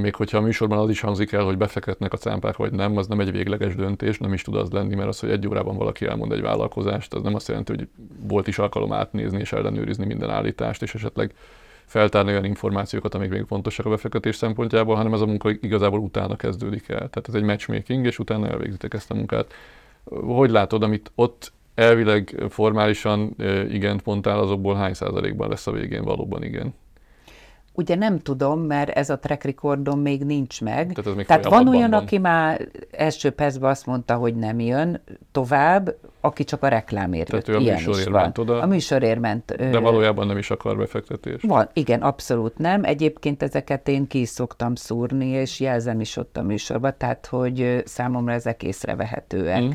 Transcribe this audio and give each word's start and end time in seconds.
még 0.00 0.14
hogyha 0.14 0.38
a 0.38 0.40
műsorban 0.40 0.78
az 0.78 0.90
is 0.90 1.00
hangzik 1.00 1.32
el, 1.32 1.44
hogy 1.44 1.56
befektetnek 1.56 2.12
a 2.12 2.16
cámpák, 2.16 2.56
vagy 2.56 2.72
nem, 2.72 2.96
az 2.96 3.06
nem 3.06 3.20
egy 3.20 3.32
végleges 3.32 3.74
döntés, 3.74 4.18
nem 4.18 4.32
is 4.32 4.42
tud 4.42 4.54
az 4.54 4.70
lenni, 4.70 4.94
mert 4.94 5.08
az, 5.08 5.20
hogy 5.20 5.30
egy 5.30 5.48
órában 5.48 5.76
valaki 5.76 6.06
elmond 6.06 6.32
egy 6.32 6.40
vállalkozást, 6.40 7.14
az 7.14 7.22
nem 7.22 7.34
azt 7.34 7.48
jelenti, 7.48 7.74
hogy 7.76 7.88
volt 8.20 8.46
is 8.46 8.58
alkalom 8.58 8.92
átnézni 8.92 9.38
és 9.38 9.52
ellenőrizni 9.52 10.06
minden 10.06 10.30
állítást, 10.30 10.82
és 10.82 10.94
esetleg 10.94 11.34
feltárni 11.84 12.30
olyan 12.30 12.44
információkat, 12.44 13.14
amik 13.14 13.30
még 13.30 13.44
fontosak 13.46 13.86
a 13.86 13.90
befektetés 13.90 14.36
szempontjából, 14.36 14.94
hanem 14.94 15.14
ez 15.14 15.20
a 15.20 15.26
munka 15.26 15.50
igazából 15.50 16.00
utána 16.00 16.36
kezdődik 16.36 16.88
el. 16.88 16.96
Tehát 16.96 17.28
ez 17.28 17.34
egy 17.34 17.42
matchmaking, 17.42 18.06
és 18.06 18.18
utána 18.18 18.48
elvégzitek 18.48 18.94
ezt 18.94 19.10
a 19.10 19.14
munkát. 19.14 19.52
Hogy 20.04 20.50
látod, 20.50 20.82
amit 20.82 21.10
ott 21.14 21.52
elvileg 21.74 22.44
formálisan 22.48 23.36
igent 23.70 24.04
mondtál, 24.04 24.38
azokból 24.38 24.74
hány 24.74 24.94
százalékban 24.94 25.48
lesz 25.48 25.66
a 25.66 25.72
végén 25.72 26.02
valóban 26.02 26.42
igen? 26.42 26.74
Ugye 27.78 27.94
nem 27.94 28.18
tudom, 28.18 28.60
mert 28.60 28.90
ez 28.90 29.10
a 29.10 29.18
track 29.18 29.44
recordom 29.44 30.00
még 30.00 30.24
nincs 30.24 30.60
meg. 30.60 30.92
Tehát, 30.92 31.16
még 31.16 31.26
Tehát 31.26 31.44
van 31.44 31.68
olyan, 31.68 31.90
van. 31.90 32.02
aki 32.02 32.18
már 32.18 32.68
első 32.90 33.30
percben 33.30 33.70
azt 33.70 33.86
mondta, 33.86 34.14
hogy 34.14 34.34
nem 34.34 34.60
jön 34.60 35.00
tovább, 35.32 35.94
aki 36.20 36.44
csak 36.44 36.62
a 36.62 36.68
reklámért 36.68 37.30
Tehát 37.30 37.46
jött. 37.46 37.56
ő 37.56 37.68
a 37.68 37.72
műsorért 37.72 38.10
ment 38.10 38.38
oda. 38.38 38.60
A 38.60 38.66
műsorért 38.66 39.20
ment. 39.20 39.56
De 39.56 39.78
valójában 39.78 40.26
nem 40.26 40.38
is 40.38 40.50
akar 40.50 40.76
befektetést. 40.76 41.46
Van, 41.46 41.68
igen, 41.72 42.02
abszolút 42.02 42.58
nem. 42.58 42.84
Egyébként 42.84 43.42
ezeket 43.42 43.88
én 43.88 44.06
ki 44.06 44.24
szoktam 44.24 44.74
szúrni, 44.74 45.26
és 45.26 45.60
jelzem 45.60 46.00
is 46.00 46.16
ott 46.16 46.36
a 46.36 46.42
műsorban, 46.42 46.94
tehát 46.98 47.26
hogy 47.26 47.82
számomra 47.84 48.32
ezek 48.32 48.62
észrevehetőek 48.62 49.62
mm. 49.62 49.70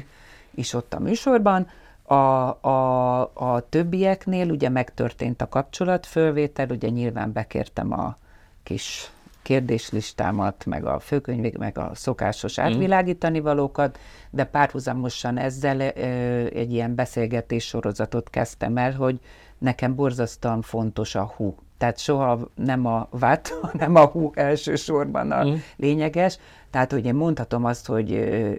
is 0.55 0.73
ott 0.73 0.93
a 0.93 0.99
műsorban. 0.99 1.67
A, 2.03 2.13
a, 2.13 3.21
a 3.21 3.65
többieknél 3.69 4.49
ugye 4.49 4.69
megtörtént 4.69 5.41
a 5.41 5.49
kapcsolatfölvétel, 5.49 6.67
ugye 6.69 6.89
nyilván 6.89 7.31
bekértem 7.31 7.91
a 7.91 8.15
kis 8.63 9.11
kérdéslistámat, 9.43 10.65
meg 10.65 10.85
a 10.85 10.99
főkönyvég, 10.99 11.57
meg 11.57 11.77
a 11.77 11.91
szokásos 11.93 12.59
mm. 12.59 12.63
átvilágítani 12.63 13.39
valókat, 13.39 13.99
de 14.29 14.43
párhuzamosan 14.43 15.37
ezzel 15.37 15.79
ö, 15.79 15.89
egy 16.45 16.73
ilyen 16.73 16.95
beszélgetés 16.95 17.65
sorozatot 17.65 18.29
kezdtem 18.29 18.77
el, 18.77 18.91
hogy 18.91 19.19
nekem 19.57 19.95
borzasztóan 19.95 20.61
fontos 20.61 21.15
a 21.15 21.33
hú. 21.35 21.55
Tehát 21.77 21.97
soha 21.97 22.39
nem 22.55 22.85
a 22.85 23.07
vát, 23.09 23.47
hanem 23.71 23.95
a 23.95 24.05
hú 24.05 24.31
elsősorban 24.33 25.31
a 25.31 25.45
mm. 25.45 25.53
lényeges. 25.75 26.37
Tehát, 26.69 26.91
hogy 26.91 27.05
én 27.05 27.15
mondhatom 27.15 27.65
azt, 27.65 27.85
hogy 27.85 28.09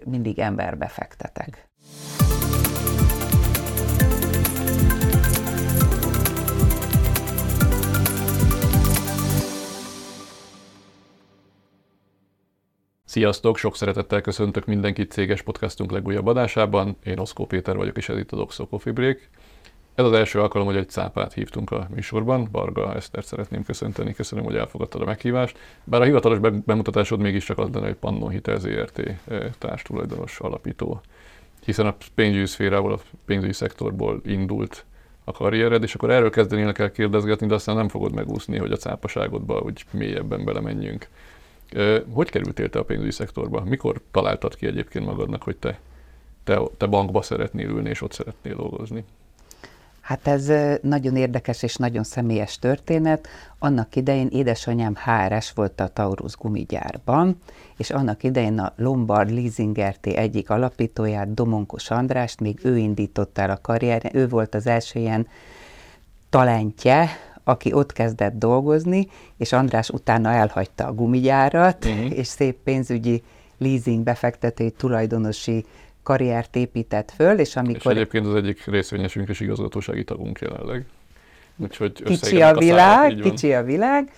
mindig 0.05 0.39
emberbe 0.39 0.87
fektetek. 0.87 1.69
Sziasztok, 13.15 13.57
sok 13.57 13.77
szeretettel 13.77 14.21
köszöntök 14.21 14.67
mindenkit 14.67 15.11
céges 15.11 15.43
podcastunk 15.43 15.91
legújabb 15.91 16.27
adásában. 16.27 16.97
Én 17.05 17.19
Oszkó 17.19 17.47
Péter 17.47 17.77
vagyok, 17.77 17.97
és 17.97 18.09
ez 18.09 18.19
itt 18.19 18.33
a 18.33 18.37
Doxo 18.37 18.67
Coffee 18.67 18.93
Break. 18.93 19.29
Ez 19.95 20.05
az 20.05 20.13
első 20.13 20.41
alkalom, 20.41 20.67
hogy 20.67 20.77
egy 20.77 20.89
cápát 20.89 21.33
hívtunk 21.33 21.71
a 21.71 21.89
műsorban. 21.95 22.49
Barga 22.53 22.95
Esztert 22.95 23.27
szeretném 23.27 23.65
köszönteni, 23.65 24.15
köszönöm, 24.15 24.45
hogy 24.45 24.57
elfogadtad 24.57 25.03
a 25.03 25.05
meghívást. 25.05 25.59
Bár 25.85 26.01
a 26.01 26.05
hivatalos 26.05 26.39
bemutatásod 26.65 27.21
mégiscsak 27.21 27.59
az 27.59 27.69
lenne, 27.73 27.87
hogy 27.87 27.97
Pannon 27.97 28.31
Hitel 28.31 28.59
ZRT 28.59 28.99
eh, 28.99 29.17
társtulajdonos 29.59 30.39
alapító. 30.39 31.01
Hiszen 31.65 31.87
a 31.87 31.97
pénzügyi 32.15 32.47
szférából, 32.47 32.93
a 32.93 32.99
pénzügyi 33.25 33.53
szektorból 33.53 34.21
indult 34.25 34.85
a 35.25 35.33
karriered, 35.33 35.83
és 35.83 35.95
akkor 35.95 36.11
erről 36.11 36.31
kezdenének 36.31 36.79
el 36.79 36.93
kérdezgetni, 36.93 37.47
de 37.47 37.55
aztán 37.55 37.77
nem 37.77 37.89
fogod 37.89 38.15
megúszni, 38.15 38.59
hogy 38.59 38.73
a 38.73 38.77
cápaságodba 38.77 39.61
úgy 39.61 39.85
mélyebben 39.91 40.45
belemenjünk. 40.45 41.09
Hogy 42.13 42.31
kerültél 42.31 42.71
te 42.71 42.79
a 42.79 42.85
pénzügyi 42.85 43.11
szektorba? 43.11 43.61
Mikor 43.65 44.01
találtad 44.11 44.57
ki 44.57 44.67
egyébként 44.67 45.05
magadnak, 45.05 45.43
hogy 45.43 45.57
te, 45.57 45.79
te, 46.45 46.61
te 46.77 46.87
bankba 46.87 47.23
szeretnél 47.23 47.69
ülni, 47.69 47.89
és 47.89 48.03
ott 48.03 48.13
szeretnél 48.13 48.55
dolgozni? 48.55 49.05
Hát 50.05 50.27
ez 50.27 50.53
nagyon 50.83 51.17
érdekes 51.17 51.63
és 51.63 51.77
nagyon 51.77 52.03
személyes 52.03 52.59
történet. 52.59 53.29
Annak 53.59 53.97
idején 53.97 54.29
édesanyám 54.33 54.95
HRS 54.95 55.53
volt 55.53 55.81
a 55.81 55.89
Taurus 55.89 56.37
gumigyárban, 56.37 57.41
és 57.77 57.91
annak 57.91 58.23
idején 58.23 58.59
a 58.59 58.73
Lombard 58.77 59.31
Leasing 59.31 59.79
RT 59.81 60.07
egyik 60.07 60.51
alapítóját, 60.51 61.35
Domonkos 61.35 61.91
Andrást, 61.91 62.41
még 62.41 62.59
ő 62.63 62.77
indította 62.77 63.43
el 63.43 63.51
a 63.51 63.59
karrier, 63.63 64.11
ő 64.13 64.29
volt 64.29 64.55
az 64.55 64.67
első 64.67 65.01
ilyen 65.01 65.29
talentje, 66.31 67.09
aki 67.45 67.73
ott 67.73 67.93
kezdett 67.93 68.39
dolgozni, 68.39 69.09
és 69.37 69.53
András 69.53 69.91
utána 69.91 70.31
elhagyta 70.31 70.87
a 70.87 70.93
gumigyárat, 70.93 71.85
uh-huh. 71.85 72.19
és 72.19 72.27
szép 72.27 72.57
pénzügyi 72.65 73.23
leasing 73.59 74.03
befektetői 74.03 74.71
tulajdonosi 74.71 75.65
karriert 76.03 76.57
épített 76.57 77.11
föl, 77.11 77.39
és 77.39 77.57
amikor... 77.57 77.93
És 77.93 77.99
egyébként 77.99 78.27
az 78.27 78.35
egyik 78.35 78.65
részvényesünk 78.65 79.29
és 79.29 79.41
igazgatósági 79.41 80.05
tagunk 80.05 80.41
jelenleg. 80.41 80.85
Úgyhogy 81.57 82.03
kicsi 82.03 82.43
a 82.43 82.55
világ, 82.55 83.19
a 83.19 83.23
kicsi 83.23 83.53
a 83.53 83.63
világ, 83.63 84.13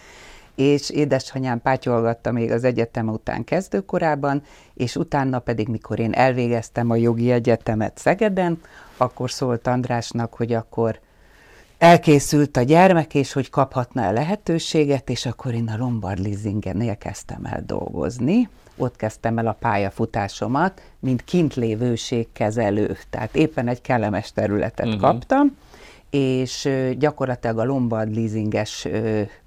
és 0.55 0.91
édesanyám 0.91 1.61
pátyolgatta 1.61 2.33
még 2.33 2.51
az 2.51 2.65
egyetem 2.65 3.09
után 3.09 3.45
kezdőkorában, 3.45 4.43
és 4.75 4.97
utána 4.97 5.39
pedig, 5.39 5.69
mikor 5.69 5.99
én 5.99 6.13
elvégeztem 6.13 6.91
a 6.91 6.97
jogi 6.97 7.31
egyetemet 7.31 7.99
Szegeden, 7.99 8.61
akkor 8.97 9.31
szólt 9.31 9.67
Andrásnak, 9.67 10.35
hogy 10.35 10.53
akkor 10.53 10.99
elkészült 11.79 12.57
a 12.57 12.63
gyermek, 12.63 13.15
és 13.15 13.33
hogy 13.33 13.51
kaphatna 13.51 14.03
-e 14.03 14.11
lehetőséget, 14.11 15.11
és 15.11 15.27
akkor 15.27 15.55
én 15.55 15.69
a 15.69 15.77
Lombard 15.77 16.19
Leasingen 16.19 16.99
kezdtem 16.99 17.45
el 17.45 17.63
dolgozni. 17.67 18.49
Ott 18.77 18.97
kezdtem 18.97 19.39
el 19.39 19.47
a 19.47 19.57
pályafutásomat, 19.61 20.83
mint 21.01 21.25
kintlévőségkezelő. 21.25 22.97
Tehát 23.11 23.37
éppen 23.37 23.69
egy 23.69 23.81
kellemes 23.81 24.33
területet 24.33 24.87
uh-huh. 24.87 25.01
kaptam, 25.01 25.57
és 26.11 26.69
gyakorlatilag 26.99 27.59
a 27.59 27.65
Lombard 27.65 28.15
leasinges 28.15 28.89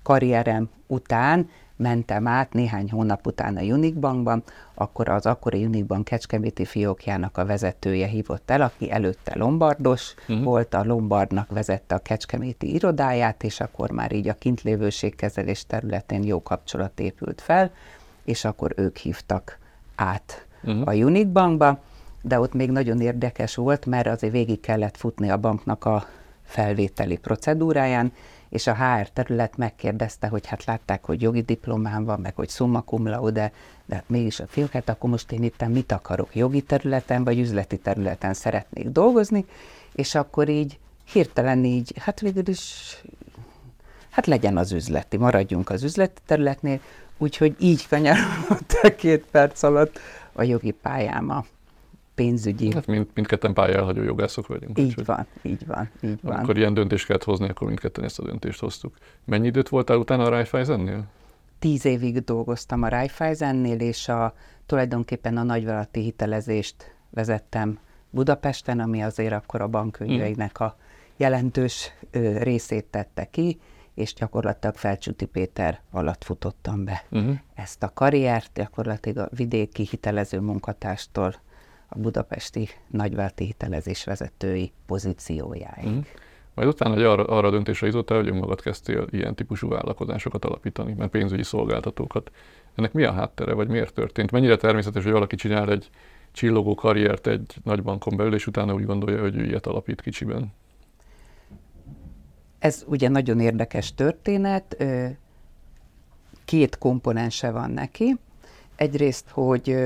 karrierem 0.03 0.69
után 0.87 1.49
mentem 1.79 2.27
át 2.27 2.53
néhány 2.53 2.91
hónap 2.91 3.27
után 3.27 3.57
a 3.57 3.61
Unic 3.61 3.95
Bankban, 3.95 4.43
akkor 4.73 5.09
az 5.09 5.25
akkori 5.25 5.65
Unic 5.65 5.85
Bank 5.87 6.03
Kecskeméti 6.03 6.65
fiókjának 6.65 7.37
a 7.37 7.45
vezetője 7.45 8.07
hívott 8.07 8.49
el, 8.49 8.61
aki 8.61 8.91
előtte 8.91 9.37
Lombardos 9.37 10.13
uh-huh. 10.27 10.43
volt, 10.43 10.73
a 10.73 10.83
Lombardnak 10.83 11.51
vezette 11.51 11.95
a 11.95 11.99
Kecskeméti 11.99 12.73
irodáját, 12.73 13.43
és 13.43 13.59
akkor 13.59 13.91
már 13.91 14.11
így 14.11 14.27
a 14.27 14.33
kintlévőségkezelés 14.33 15.65
területén 15.65 16.23
jó 16.23 16.43
kapcsolat 16.43 16.99
épült 16.99 17.41
fel, 17.41 17.71
és 18.23 18.45
akkor 18.45 18.73
ők 18.75 18.97
hívtak 18.97 19.57
át 19.95 20.47
uh-huh. 20.63 20.87
a 20.87 20.93
Unic 20.93 21.27
Bankba, 21.27 21.79
de 22.21 22.39
ott 22.39 22.53
még 22.53 22.71
nagyon 22.71 23.01
érdekes 23.01 23.55
volt, 23.55 23.85
mert 23.85 24.07
azért 24.07 24.33
végig 24.33 24.59
kellett 24.59 24.97
futni 24.97 25.29
a 25.29 25.37
banknak 25.37 25.85
a 25.85 26.05
felvételi 26.43 27.17
procedúráján, 27.17 28.11
és 28.49 28.67
a 28.67 28.75
HR 28.75 29.09
terület 29.09 29.57
megkérdezte, 29.57 30.27
hogy 30.27 30.47
hát 30.47 30.65
látták, 30.65 31.05
hogy 31.05 31.21
jogi 31.21 31.41
diplomám 31.41 32.03
van, 32.03 32.19
meg 32.19 32.35
hogy 32.35 32.49
summa 32.49 32.81
cum 32.81 33.07
laude, 33.07 33.51
de 33.85 33.95
hát 33.95 34.09
mégis 34.09 34.39
a 34.39 34.47
fiúk, 34.47 34.71
hát 34.71 34.89
akkor 34.89 35.09
most 35.09 35.31
én 35.31 35.43
itt 35.43 35.67
mit 35.67 35.91
akarok, 35.91 36.35
jogi 36.35 36.61
területen 36.61 37.23
vagy 37.23 37.39
üzleti 37.39 37.77
területen 37.77 38.33
szeretnék 38.33 38.87
dolgozni, 38.89 39.45
és 39.93 40.15
akkor 40.15 40.49
így 40.49 40.79
hirtelen 41.11 41.65
így, 41.65 41.93
hát 41.97 42.19
végül 42.19 42.47
is, 42.47 42.95
hát 44.09 44.25
legyen 44.25 44.57
az 44.57 44.71
üzleti, 44.71 45.17
maradjunk 45.17 45.69
az 45.69 45.83
üzleti 45.83 46.21
területnél, 46.25 46.79
úgyhogy 47.17 47.55
így 47.59 47.87
kanyarodott 47.87 48.95
két 48.97 49.25
perc 49.31 49.63
alatt 49.63 49.99
a 50.33 50.43
jogi 50.43 50.71
pályáma 50.71 51.45
pénzügyi. 52.23 52.73
Hát 52.73 52.87
mind, 52.87 53.07
mindketten 53.13 53.53
pályálhagyó 53.53 54.03
jogászok 54.03 54.47
vagyunk. 54.47 54.79
Így 54.79 54.93
úgy, 54.97 55.05
van, 55.05 55.27
így 55.41 55.65
van, 55.65 55.89
így 56.01 56.19
van. 56.21 56.35
Akkor 56.35 56.57
ilyen 56.57 56.73
döntést 56.73 57.05
kellett 57.05 57.23
hozni, 57.23 57.49
akkor 57.49 57.67
mindketten 57.67 58.03
ezt 58.03 58.19
a 58.19 58.23
döntést 58.23 58.59
hoztuk. 58.59 58.95
Mennyi 59.25 59.47
időt 59.47 59.69
voltál 59.69 59.97
utána 59.97 60.23
a 60.23 60.29
Raiffeisennél? 60.29 61.03
Tíz 61.59 61.85
évig 61.85 62.23
dolgoztam 62.23 62.83
a 62.83 62.87
Raiffeisennél, 62.87 63.79
és 63.79 64.07
a, 64.07 64.33
tulajdonképpen 64.65 65.37
a 65.37 65.43
nagyvállalati 65.43 66.01
hitelezést 66.01 66.95
vezettem 67.09 67.79
Budapesten, 68.09 68.79
ami 68.79 69.03
azért 69.03 69.33
akkor 69.33 69.61
a 69.61 69.67
bankkönyveinek 69.67 70.59
a 70.59 70.77
jelentős 71.17 71.91
ö, 72.11 72.37
részét 72.37 72.85
tette 72.85 73.25
ki, 73.25 73.59
és 73.93 74.13
gyakorlatilag 74.13 74.75
Felcsúti 74.75 75.25
Péter 75.25 75.81
alatt 75.91 76.23
futottam 76.23 76.83
be 76.83 77.05
uh-huh. 77.11 77.35
ezt 77.55 77.83
a 77.83 77.91
karriert, 77.93 78.51
gyakorlatilag 78.53 79.27
a 79.31 79.35
vidéki 79.35 79.87
hitelező 79.89 80.39
munkatárstól 80.39 81.35
a 81.89 81.99
budapesti 81.99 82.69
nagyválti 82.87 83.45
hitelezés 83.45 84.03
vezetői 84.03 84.71
pozíciójáig. 84.85 85.87
Mm. 85.87 85.99
Majd 86.53 86.67
utána 86.67 86.93
hogy 86.93 87.03
arra, 87.03 87.25
arra 87.25 87.47
a 87.47 87.51
döntésre 87.51 87.87
jutottál, 87.87 88.17
hogy 88.17 88.27
önmagad 88.27 88.61
kezdtél 88.61 89.07
ilyen 89.09 89.35
típusú 89.35 89.69
vállalkozásokat 89.69 90.45
alapítani, 90.45 90.93
mert 90.93 91.11
pénzügyi 91.11 91.43
szolgáltatókat. 91.43 92.31
Ennek 92.75 92.93
mi 92.93 93.03
a 93.03 93.11
háttere, 93.11 93.53
vagy 93.53 93.67
miért 93.67 93.93
történt? 93.93 94.31
Mennyire 94.31 94.55
természetes, 94.55 95.03
hogy 95.03 95.11
valaki 95.11 95.35
csinál 95.35 95.71
egy 95.71 95.89
csillogó 96.31 96.75
karriert 96.75 97.27
egy 97.27 97.55
nagy 97.63 97.83
bankon 97.83 98.17
belül, 98.17 98.33
és 98.33 98.47
utána 98.47 98.73
úgy 98.73 98.85
gondolja, 98.85 99.21
hogy 99.21 99.35
ő 99.35 99.43
ilyet 99.43 99.65
alapít 99.65 100.01
kicsiben? 100.01 100.53
Ez 102.59 102.83
ugye 102.87 103.09
nagyon 103.09 103.39
érdekes 103.39 103.93
történet. 103.95 104.77
két 106.45 106.77
komponense 106.77 107.51
van 107.51 107.71
neki. 107.71 108.15
Egyrészt, 108.75 109.29
hogy 109.29 109.77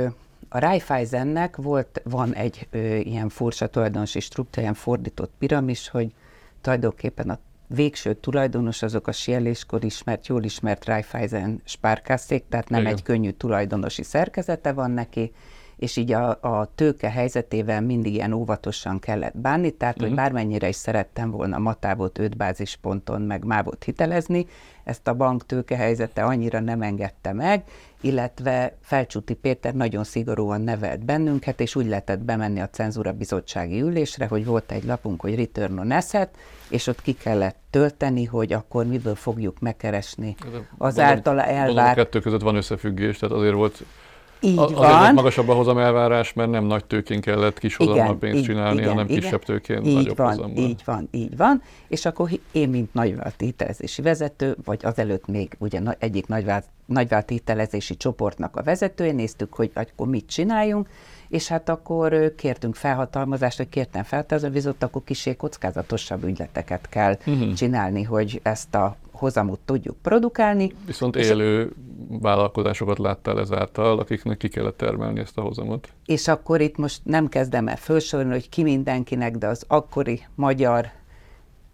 a 0.53 0.59
Raiffeisennek 0.59 1.55
volt, 1.55 2.01
van 2.03 2.33
egy 2.33 2.67
ö, 2.71 2.95
ilyen 2.95 3.29
furcsa 3.29 3.67
tulajdonosi 3.67 4.19
struktúra, 4.19 4.61
ilyen 4.61 4.73
fordított 4.73 5.31
piramis, 5.37 5.89
hogy 5.89 6.13
tulajdonképpen 6.61 7.29
a 7.29 7.39
végső 7.67 8.13
tulajdonos 8.13 8.81
azok 8.81 9.07
a 9.07 9.11
sieléskor 9.11 9.83
ismert, 9.83 10.27
jól 10.27 10.43
ismert 10.43 10.85
Raiffeisen 10.85 11.61
spárkászék, 11.65 12.43
tehát 12.49 12.69
nem 12.69 12.81
Igen. 12.81 12.93
egy 12.93 13.03
könnyű 13.03 13.29
tulajdonosi 13.29 14.03
szerkezete 14.03 14.73
van 14.73 14.91
neki, 14.91 15.31
és 15.75 15.97
így 15.97 16.11
a, 16.11 16.29
a 16.29 16.69
tőke 16.75 17.09
helyzetével 17.09 17.81
mindig 17.81 18.13
ilyen 18.13 18.33
óvatosan 18.33 18.99
kellett 18.99 19.37
bánni, 19.37 19.71
tehát 19.71 19.95
uh-huh. 19.95 20.09
hogy 20.09 20.17
mhm. 20.17 20.25
bármennyire 20.25 20.67
is 20.67 20.75
szerettem 20.75 21.31
volna 21.31 21.57
Matávot 21.57 22.17
5 22.17 22.37
bázisponton 22.37 23.21
meg 23.21 23.43
Mávot 23.45 23.83
hitelezni, 23.83 24.47
ezt 24.83 25.07
a 25.07 25.13
bank 25.13 25.45
tőke 25.45 25.75
helyzete 25.75 26.23
annyira 26.23 26.59
nem 26.59 26.81
engedte 26.81 27.33
meg, 27.33 27.63
illetve 28.03 28.75
Felcsúti 28.81 29.33
Péter 29.33 29.73
nagyon 29.73 30.03
szigorúan 30.03 30.61
nevelt 30.61 31.05
bennünket, 31.05 31.59
és 31.59 31.75
úgy 31.75 31.87
lehetett 31.87 32.19
bemenni 32.19 32.59
a 32.59 32.69
cenzúra 32.69 33.13
bizottsági 33.13 33.81
ülésre, 33.81 34.25
hogy 34.25 34.45
volt 34.45 34.71
egy 34.71 34.83
lapunk, 34.83 35.21
hogy 35.21 35.35
Return 35.35 35.77
on 35.77 35.91
Asset, 35.91 36.29
és 36.69 36.87
ott 36.87 37.01
ki 37.01 37.13
kellett 37.13 37.57
tölteni, 37.69 38.25
hogy 38.25 38.53
akkor 38.53 38.85
miből 38.85 39.15
fogjuk 39.15 39.59
megkeresni 39.59 40.35
az 40.77 40.99
általa 40.99 41.43
elvárt... 41.43 41.97
A 41.97 42.03
kettő 42.03 42.19
között 42.19 42.41
van 42.41 42.55
összefüggés, 42.55 43.17
tehát 43.17 43.35
azért 43.35 43.55
volt 43.55 43.83
így 44.43 44.57
Azért 44.57 44.79
van. 44.79 45.13
magasabb 45.13 45.49
a 45.49 45.53
hozam 45.53 45.77
elvárás, 45.77 46.33
mert 46.33 46.49
nem 46.49 46.65
nagy 46.65 46.85
tőkén 46.85 47.21
kellett 47.21 47.59
kis 47.59 47.75
hozammal 47.75 48.17
pénzt 48.17 48.37
így, 48.37 48.43
csinálni, 48.43 48.77
igen, 48.77 48.89
hanem 48.89 49.05
igen. 49.05 49.19
kisebb 49.19 49.43
tőkén 49.43 49.83
így 49.83 49.93
nagyobb 49.93 50.17
van, 50.17 50.27
hozammal. 50.27 50.63
Így 50.63 50.81
van, 50.85 51.07
így 51.11 51.37
van. 51.37 51.61
És 51.87 52.05
akkor 52.05 52.29
én, 52.51 52.69
mint 52.69 52.93
nagyvállalati 52.93 53.45
hitelezési 53.45 54.01
vezető, 54.01 54.57
vagy 54.63 54.79
azelőtt 54.83 55.27
még 55.27 55.55
ugye 55.59 55.79
egyik 55.99 56.25
nagyvállalati 56.27 57.33
hitelezési 57.33 57.97
csoportnak 57.97 58.55
a 58.55 58.63
vezetője, 58.63 59.11
néztük, 59.11 59.53
hogy 59.53 59.71
akkor 59.73 60.07
mit 60.07 60.25
csináljunk, 60.25 60.87
és 61.33 61.47
hát 61.47 61.69
akkor 61.69 62.33
kértünk 62.35 62.75
felhatalmazást, 62.75 63.57
hogy 63.57 63.69
kértem 63.69 64.03
felhatalmazást, 64.03 64.83
akkor 64.83 65.03
kisé 65.03 65.35
kockázatosabb 65.35 66.23
ügyleteket 66.23 66.89
kell 66.89 67.17
uh-huh. 67.25 67.53
csinálni, 67.53 68.03
hogy 68.03 68.39
ezt 68.43 68.75
a 68.75 68.95
hozamot 69.11 69.59
tudjuk 69.65 69.95
produkálni. 70.01 70.71
Viszont 70.85 71.15
élő 71.15 71.73
vállalkozásokat 72.09 72.97
láttál 72.97 73.39
ezáltal, 73.39 73.99
akiknek 73.99 74.37
ki 74.37 74.47
kellett 74.47 74.77
termelni 74.77 75.19
ezt 75.19 75.37
a 75.37 75.41
hozamot. 75.41 75.89
És 76.05 76.27
akkor 76.27 76.61
itt 76.61 76.77
most 76.77 76.99
nem 77.03 77.27
kezdem 77.27 77.67
el 77.67 77.77
felsorolni, 77.77 78.31
hogy 78.31 78.49
ki 78.49 78.63
mindenkinek, 78.63 79.37
de 79.37 79.47
az 79.47 79.63
akkori 79.67 80.21
magyar 80.35 80.91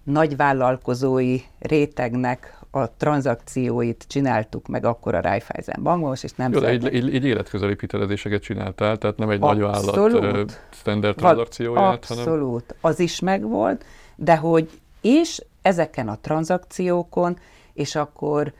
nagyvállalkozói 0.04 1.38
rétegnek 1.60 2.59
a 2.72 2.96
tranzakcióit 2.98 4.06
csináltuk 4.08 4.68
meg 4.68 4.86
akkor 4.86 5.16
a 5.16 5.22
Raiffeisen 5.22 5.84
bankban, 5.84 6.16
és 6.22 6.32
nem 6.36 6.54
Jó, 6.54 6.60
de 6.60 6.68
egy, 6.68 6.86
egy, 6.86 7.16
egy 7.16 7.26
életközeli 7.26 7.76
hitelezéseket 7.80 8.42
csináltál, 8.42 8.98
tehát 8.98 9.18
nem 9.18 9.30
egy 9.30 9.40
nagy 9.40 9.60
vállalat 9.60 10.60
standard 10.72 11.16
tranzakcióját, 11.16 11.94
abszolút. 11.94 12.24
hanem... 12.24 12.34
Abszolút, 12.34 12.76
az 12.82 13.00
is 13.00 13.20
megvolt, 13.20 13.86
de 14.16 14.36
hogy 14.36 14.70
és 15.02 15.44
ezeken 15.62 16.08
a 16.08 16.18
tranzakciókon, 16.22 17.38
és 17.74 17.96
akkor 17.96 18.54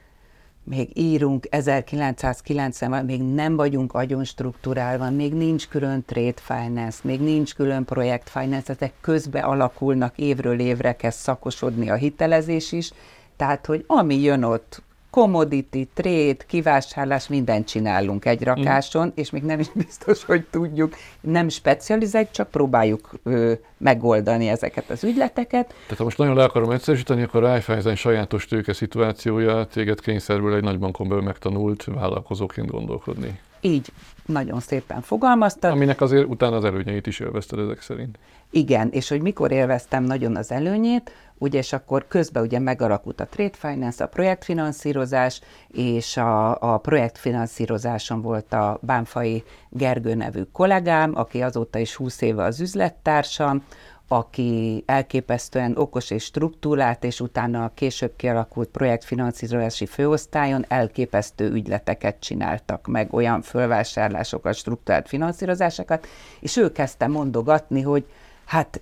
még 0.64 0.90
írunk 0.94 1.48
1990-ben, 1.52 3.06
még 3.06 3.24
nem 3.24 3.56
vagyunk 3.56 3.94
agyon 3.94 4.24
struktúrálva, 4.24 5.10
még 5.10 5.34
nincs 5.34 5.68
külön 5.68 6.04
trade 6.06 6.42
finance, 6.42 7.00
még 7.02 7.20
nincs 7.20 7.56
külön 7.56 7.86
projekt 7.86 8.30
finance, 8.30 8.74
ezek 8.74 8.94
közbe 9.02 9.40
alakulnak, 9.40 10.18
évről 10.18 10.60
évre 10.60 10.96
kezd 10.96 11.18
szakosodni 11.18 11.90
a 11.90 11.96
hitelezés 11.96 12.72
is, 12.72 12.92
tehát, 13.40 13.66
hogy 13.66 13.84
ami 13.88 14.22
jön 14.22 14.44
ott, 14.44 14.82
commodity, 15.10 15.88
trade, 15.94 16.38
kivásárlás, 16.48 17.28
mindent 17.28 17.68
csinálunk 17.68 18.26
egy 18.26 18.44
rakáson, 18.44 19.08
mm. 19.08 19.12
és 19.16 19.30
még 19.30 19.44
nem 19.44 19.60
is 19.60 19.70
biztos, 19.86 20.24
hogy 20.26 20.46
tudjuk, 20.50 20.96
nem 21.22 21.50
specializáljuk, 21.50 22.32
csak 22.32 22.50
próbáljuk 22.50 23.10
ö, 23.24 23.54
megoldani 23.78 24.48
ezeket 24.48 24.90
az 24.90 25.04
ügyleteket. 25.04 25.68
Tehát 25.68 25.98
ha 25.98 26.04
most 26.04 26.18
nagyon 26.18 26.36
le 26.36 26.44
akarom 26.44 26.72
egyszerűsíteni, 26.72 27.22
akkor 27.22 27.42
Raiffeisen 27.42 27.96
sajátos 27.96 28.46
tőke 28.46 28.74
szituációja 28.74 29.66
téged 29.66 30.00
kényszerből 30.00 30.56
egy 30.56 30.64
nagybankon 30.64 31.08
belül 31.08 31.24
megtanult 31.24 31.84
vállalkozóként 31.84 32.72
gondolkodni. 32.72 33.40
Így, 33.62 33.92
nagyon 34.26 34.60
szépen 34.60 35.02
fogalmaztad. 35.02 35.72
Aminek 35.72 36.02
azért 36.02 36.28
utána 36.28 36.56
az 36.56 36.64
előnyeit 36.64 37.08
is 37.08 37.20
élvezted 37.20 37.60
ezek 37.60 37.82
szerint. 37.82 38.20
Igen, 38.52 38.90
és 38.92 39.10
hogy 39.10 39.22
mikor 39.22 39.52
élveztem 39.52 40.04
nagyon 40.04 40.36
az 40.36 40.52
előnyét, 40.52 41.12
ugye, 41.38 41.58
és 41.58 41.74
akkor 41.74 42.08
közben 42.08 42.44
ugye 42.44 42.60
megalakult 42.60 43.20
a 43.22 43.28
trade 43.28 43.58
finance, 43.58 44.04
a 44.04 44.08
projektfinanszírozás, 44.08 45.42
és 45.68 46.18
a, 46.18 46.62
a 46.74 46.78
projektfinanszírozáson 46.78 48.22
volt 48.22 48.54
a 48.54 48.80
Bánfai 48.82 49.44
Gergő 49.70 50.14
nevű 50.14 50.42
kollégám, 50.52 51.12
aki 51.16 51.42
azóta 51.42 51.80
is 51.80 51.96
20 51.96 52.22
éve 52.22 52.44
az 52.44 52.60
üzlettársam, 52.60 53.64
aki 54.12 54.84
elképesztően 54.86 55.78
okos 55.78 56.10
és 56.10 56.24
struktúrált, 56.24 57.04
és 57.04 57.20
utána 57.20 57.64
a 57.64 57.72
később 57.74 58.14
kialakult 58.16 58.70
projektfinanszírozási 58.70 59.86
főosztályon 59.86 60.66
elképesztő 60.68 61.52
ügyleteket 61.52 62.20
csináltak 62.20 62.88
meg, 62.88 63.14
olyan 63.14 63.42
fölvásárlásokat, 63.42 64.56
struktúrált 64.56 65.08
finanszírozásokat, 65.08 66.08
és 66.40 66.58
ő 66.58 66.72
kezdte 66.72 67.08
mondogatni, 67.08 67.82
hogy 67.82 68.06
hát 68.46 68.82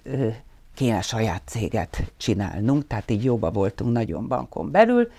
kéne 0.75 1.01
saját 1.01 1.41
céget 1.45 2.12
csinálnunk, 2.18 2.88
tehát 2.88 3.12
így 3.12 3.24
jóba 3.24 3.51
voltunk 3.51 3.91
nagyon 3.91 4.27
bankon 4.27 4.71
belül, 4.71 5.12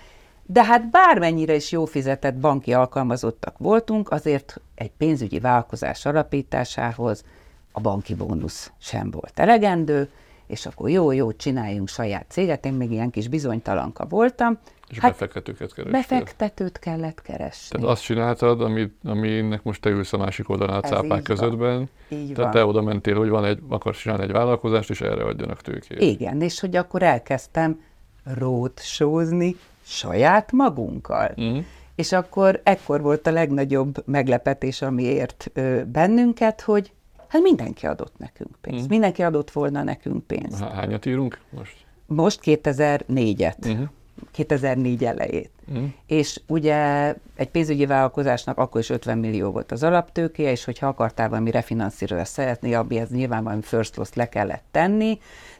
de 0.45 0.63
hát 0.63 0.89
bármennyire 0.89 1.55
is 1.55 1.71
jó 1.71 1.85
fizetett 1.85 2.35
banki 2.35 2.73
alkalmazottak 2.73 3.57
voltunk, 3.57 4.11
azért 4.11 4.61
egy 4.75 4.91
pénzügyi 4.97 5.39
vállalkozás 5.39 6.05
alapításához 6.05 7.23
a 7.71 7.79
banki 7.79 8.15
bónusz 8.15 8.71
sem 8.79 9.11
volt 9.11 9.39
elegendő, 9.39 10.09
és 10.47 10.65
akkor 10.65 10.89
jó, 10.89 11.11
jó, 11.11 11.31
csináljunk 11.31 11.87
saját 11.87 12.25
céget, 12.29 12.65
én 12.65 12.73
még 12.73 12.91
ilyen 12.91 13.09
kis 13.09 13.27
bizonytalanka 13.27 14.05
voltam. 14.05 14.57
És 14.89 14.99
hát 14.99 15.11
befektetőket 15.11 15.73
kerestél. 15.73 15.99
Befektetőt 15.99 16.79
kellett 16.79 17.21
keresni. 17.21 17.79
Tehát 17.79 17.91
azt 17.91 18.03
csináltad, 18.03 18.61
ami, 18.61 18.91
aminek 19.03 19.63
most 19.63 19.81
te 19.81 19.89
ülsz 19.89 20.13
a 20.13 20.17
másik 20.17 20.49
oldalán 20.49 20.77
a 20.77 20.81
cápák 20.81 21.21
közöttben. 21.23 21.89
Így 22.07 22.33
Tehát 22.33 22.37
van. 22.37 22.51
te 22.51 22.65
oda 22.65 22.81
mentél, 22.81 23.17
hogy 23.17 23.29
van 23.29 23.45
egy, 23.45 23.59
akarsz 23.67 23.99
csinálni 23.99 24.23
egy 24.23 24.31
vállalkozást, 24.31 24.89
és 24.89 25.01
erre 25.01 25.23
adjanak 25.23 25.61
tőkét. 25.61 26.01
Igen, 26.01 26.41
és 26.41 26.59
hogy 26.59 26.75
akkor 26.75 27.03
elkezdtem 27.03 27.81
rótsózni 28.23 29.55
saját 29.83 30.51
magunkkal. 30.51 31.31
Mm. 31.41 31.57
És 31.95 32.11
akkor 32.11 32.61
ekkor 32.63 33.01
volt 33.01 33.27
a 33.27 33.31
legnagyobb 33.31 34.03
meglepetés, 34.05 34.81
ami 34.81 35.03
ért 35.03 35.49
ö, 35.53 35.83
bennünket, 35.83 36.61
hogy 36.61 36.91
Hát 37.29 37.41
mindenki 37.41 37.85
adott 37.85 38.13
nekünk 38.17 38.55
pénzt. 38.61 38.85
Mm. 38.85 38.89
Mindenki 38.89 39.23
adott 39.23 39.51
volna 39.51 39.83
nekünk 39.83 40.23
pénzt. 40.23 40.63
Hányat 40.63 41.05
írunk 41.05 41.39
most? 41.49 41.75
Most 42.05 42.39
2004-et. 42.43 43.67
Uh-huh. 43.67 43.87
2004 44.31 45.03
elejét. 45.03 45.49
Uh-huh. 45.67 45.87
És 46.05 46.39
ugye 46.47 47.13
egy 47.35 47.49
pénzügyi 47.49 47.85
vállalkozásnak 47.85 48.57
akkor 48.57 48.81
is 48.81 48.89
50 48.89 49.17
millió 49.17 49.51
volt 49.51 49.71
az 49.71 49.83
alaptőkéje, 49.83 50.51
és 50.51 50.63
hogyha 50.63 50.87
akartál 50.87 51.29
valami 51.29 51.51
refinanszírozást 51.51 52.31
szeretni, 52.31 52.73
ez 52.73 53.09
nyilván 53.09 53.43
valami 53.43 53.61
first 53.61 53.95
loss 53.95 54.13
le 54.13 54.29
kellett 54.29 54.63
tenni, 54.71 55.19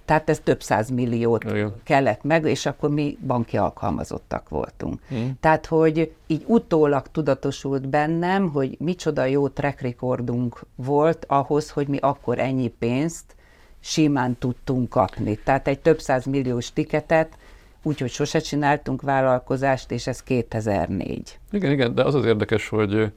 tehát 0.10 0.30
ez 0.30 0.40
több 0.44 0.62
száz 0.62 0.90
milliót 0.90 1.44
Igen. 1.44 1.74
kellett 1.84 2.24
meg, 2.24 2.46
és 2.46 2.66
akkor 2.66 2.90
mi 2.90 3.18
banki 3.28 3.58
alkalmazottak 3.58 4.50
voltunk. 4.50 5.00
Mm. 5.14 5.28
Tehát, 5.40 5.66
hogy 5.66 6.12
így 6.28 6.44
utólag 6.46 7.08
tudatosult 7.12 7.88
bennem, 7.90 8.50
hogy 8.50 8.76
micsoda 8.80 9.26
jó 9.26 9.48
track 9.48 9.82
recordunk 9.82 10.60
volt 10.76 11.26
ahhoz, 11.28 11.70
hogy 11.70 11.88
mi 11.88 11.98
akkor 11.98 12.40
ennyi 12.40 12.68
pénzt 12.68 13.36
simán 13.80 14.38
tudtunk 14.40 14.90
kapni. 14.90 15.40
Tehát 15.44 15.68
egy 15.68 15.80
több 15.80 16.00
száz 16.00 16.26
milliós 16.26 16.74
tiketet, 16.74 17.38
úgyhogy 17.84 18.10
sose 18.10 18.40
csináltunk 18.40 19.02
vállalkozást, 19.02 19.92
és 19.92 20.08
ez 20.08 20.24
2004. 20.24 21.40
Igen, 21.52 21.72
igen, 21.72 21.96
de 21.96 22.04
az 22.04 22.16
az 22.16 22.26
érdekes, 22.26 22.70
hogy 22.70 23.12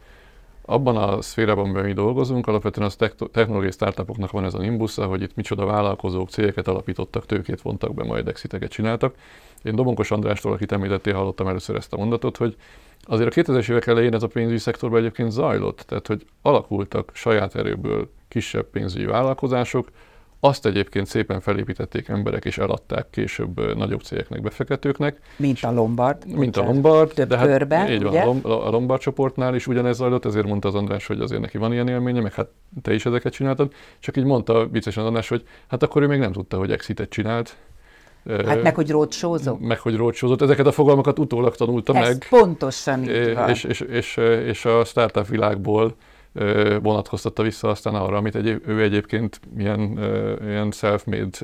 abban 0.65 0.97
a 0.97 1.23
szférában, 1.23 1.65
amiben 1.65 1.85
mi 1.85 1.93
dolgozunk, 1.93 2.47
alapvetően 2.47 2.87
az 2.87 2.97
technológiai 3.33 3.71
startupoknak 3.71 4.31
van 4.31 4.45
ez 4.45 4.55
a 4.55 4.59
nimbusza, 4.59 5.07
hogy 5.07 5.23
itt 5.23 5.35
micsoda 5.35 5.65
vállalkozók, 5.65 6.31
cégeket 6.31 6.69
alapítottak, 6.69 7.27
tőkét 7.27 7.63
vontak 7.63 7.95
be, 7.95 8.05
majd 8.05 8.29
exiteket 8.29 8.71
csináltak. 8.71 9.15
Én 9.63 9.75
Domonkos 9.75 10.11
Andrástól, 10.11 10.53
akit 10.53 10.73
említettél, 10.73 11.15
hallottam 11.15 11.47
először 11.47 11.77
ezt 11.77 11.93
a 11.93 11.97
mondatot, 11.97 12.37
hogy 12.37 12.57
azért 13.03 13.37
a 13.37 13.41
2000-es 13.41 13.71
évek 13.71 13.87
elején 13.87 14.15
ez 14.15 14.23
a 14.23 14.27
pénzügyi 14.27 14.59
szektorban 14.59 14.99
egyébként 14.99 15.31
zajlott, 15.31 15.85
tehát 15.87 16.07
hogy 16.07 16.27
alakultak 16.43 17.11
saját 17.15 17.55
erőből 17.55 18.11
kisebb 18.29 18.67
pénzügyi 18.71 19.05
vállalkozások, 19.05 19.89
azt 20.45 20.67
egyébként 20.67 21.07
szépen 21.07 21.41
felépítették 21.41 22.09
emberek, 22.09 22.45
és 22.45 22.59
eladták 22.59 23.07
később 23.11 23.77
nagyobb 23.77 24.01
cégeknek, 24.01 24.43
befektetőknek. 24.43 25.21
Mint 25.37 25.63
a 25.63 25.73
Lombard. 25.73 26.27
Mint 26.27 26.57
a 26.57 26.63
Lombard. 26.63 27.13
Több 27.15 27.29
de 27.29 27.37
hát 27.37 27.47
körben, 27.47 27.91
így 27.91 28.03
van, 28.03 28.11
ugye? 28.13 28.23
a 28.49 28.71
Lombard 28.71 29.01
csoportnál 29.01 29.55
is 29.55 29.67
ugyanez 29.67 29.97
zajlott, 29.97 30.25
ezért 30.25 30.47
mondta 30.47 30.69
az 30.69 30.75
András, 30.75 31.07
hogy 31.07 31.21
azért 31.21 31.41
neki 31.41 31.59
van 31.59 31.73
ilyen 31.73 31.89
élménye, 31.89 32.21
meg 32.21 32.33
hát 32.33 32.49
te 32.83 32.95
is 32.95 33.07
ezeket 33.07 33.33
csináltad. 33.33 33.73
Csak 33.99 34.17
így 34.17 34.25
mondta 34.25 34.69
viccesen 34.69 35.05
András, 35.05 35.29
hogy 35.29 35.43
hát 35.69 35.83
akkor 35.83 36.03
ő 36.03 36.07
még 36.07 36.19
nem 36.19 36.33
tudta, 36.33 36.57
hogy 36.59 36.73
exitet 36.73 37.09
csinált, 37.09 37.57
Hát 38.47 38.63
meg, 38.63 38.75
hogy 38.75 38.91
rócsózok. 38.91 39.61
Meg, 39.61 39.79
hogy 39.79 39.97
rócsózott. 39.97 40.43
Ezeket 40.43 40.67
a 40.67 40.73
fogalmakat 40.73 41.19
utólag 41.19 41.57
tanulta 41.57 41.95
Ez 41.95 42.09
meg. 42.09 42.27
pontosan 42.31 43.03
így 43.03 43.35
van. 43.35 43.49
És, 43.49 43.65
és, 43.65 43.81
és, 43.81 44.17
és 44.47 44.65
a 44.65 44.85
startup 44.85 45.27
világból 45.27 45.95
vonatkoztatta 46.83 47.43
vissza 47.43 47.69
aztán 47.69 47.95
arra, 47.95 48.17
amit 48.17 48.35
egy, 48.35 48.61
ő 48.67 48.83
egyébként 48.83 49.41
ilyen, 49.59 49.99
ilyen 50.45 50.71
self-made 50.71 51.39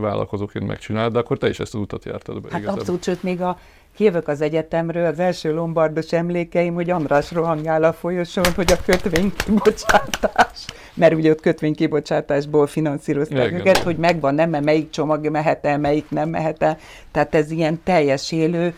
vállalkozóként 0.00 0.66
megcsinált, 0.66 1.12
de 1.12 1.18
akkor 1.18 1.38
te 1.38 1.48
is 1.48 1.60
ezt 1.60 1.74
az 1.74 1.80
utat 1.80 2.04
jártad 2.04 2.40
be. 2.40 2.48
Hát 2.50 2.58
igazából. 2.58 2.80
abszolút, 2.80 3.04
sőt, 3.04 3.22
még 3.22 3.40
a 3.40 3.58
Jövök 4.00 4.28
az 4.28 4.40
egyetemről, 4.40 5.06
az 5.06 5.18
első 5.18 5.54
lombardos 5.54 6.12
emlékeim, 6.12 6.74
hogy 6.74 6.90
András 6.90 7.32
rohangál 7.32 7.84
a 7.84 7.92
folyosón, 7.92 8.44
hogy 8.54 8.72
a 8.72 8.76
kötvénykibocsátás, 8.84 10.64
mert 10.94 11.14
ugye 11.14 11.30
ott 11.30 11.40
kötvénykibocsátásból 11.40 12.66
finanszírozták 12.66 13.46
Igen. 13.46 13.60
őket, 13.60 13.78
hogy 13.78 13.96
megvan, 13.96 14.34
nem, 14.34 14.50
melyik 14.50 14.90
csomag 14.90 15.28
mehet 15.28 15.64
el, 15.66 15.78
melyik 15.78 16.10
nem 16.10 16.28
mehet 16.28 16.62
el. 16.62 16.78
Tehát 17.10 17.34
ez 17.34 17.50
ilyen 17.50 17.80
teljes 17.84 18.32
élő, 18.32 18.74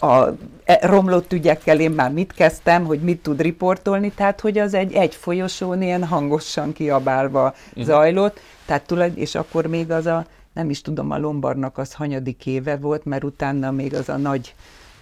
a 0.00 0.28
e, 0.64 0.78
romlott 0.82 1.32
ügyekkel 1.32 1.80
én 1.80 1.90
már 1.90 2.12
mit 2.12 2.32
kezdtem, 2.32 2.84
hogy 2.84 3.00
mit 3.00 3.22
tud 3.22 3.40
riportolni, 3.40 4.10
tehát 4.10 4.40
hogy 4.40 4.58
az 4.58 4.74
egy, 4.74 4.92
egy 4.92 5.14
folyosón 5.14 5.82
ilyen 5.82 6.04
hangosan 6.04 6.72
kiabálva 6.72 7.54
uh-huh. 7.68 7.84
zajlott, 7.84 8.40
tehát 8.66 8.86
tulaj, 8.86 9.12
és 9.14 9.34
akkor 9.34 9.66
még 9.66 9.90
az 9.90 10.06
a 10.06 10.26
nem 10.52 10.70
is 10.70 10.80
tudom, 10.80 11.10
a 11.10 11.18
Lombardnak 11.18 11.78
az 11.78 11.92
hanyadik 11.92 12.46
éve 12.46 12.76
volt, 12.76 13.04
mert 13.04 13.24
utána 13.24 13.70
még 13.70 13.94
az 13.94 14.08
a 14.08 14.16
nagy 14.16 14.54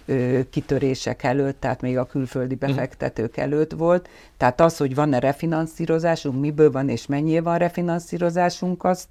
ö, 0.05 0.39
kitörések 0.49 1.23
előtt, 1.23 1.59
tehát 1.59 1.81
még 1.81 1.97
a 1.97 2.05
külföldi 2.05 2.55
mhm. 2.59 2.65
befektetők 2.65 3.37
előtt 3.37 3.71
volt. 3.71 4.09
Tehát 4.37 4.61
az, 4.61 4.77
hogy 4.77 4.95
van-e 4.95 5.19
refinanszírozásunk, 5.19 6.39
miből 6.39 6.71
van 6.71 6.89
és 6.89 7.05
mennyi 7.05 7.39
van 7.39 7.57
refinanszírozásunk, 7.57 8.83
azt 8.83 9.07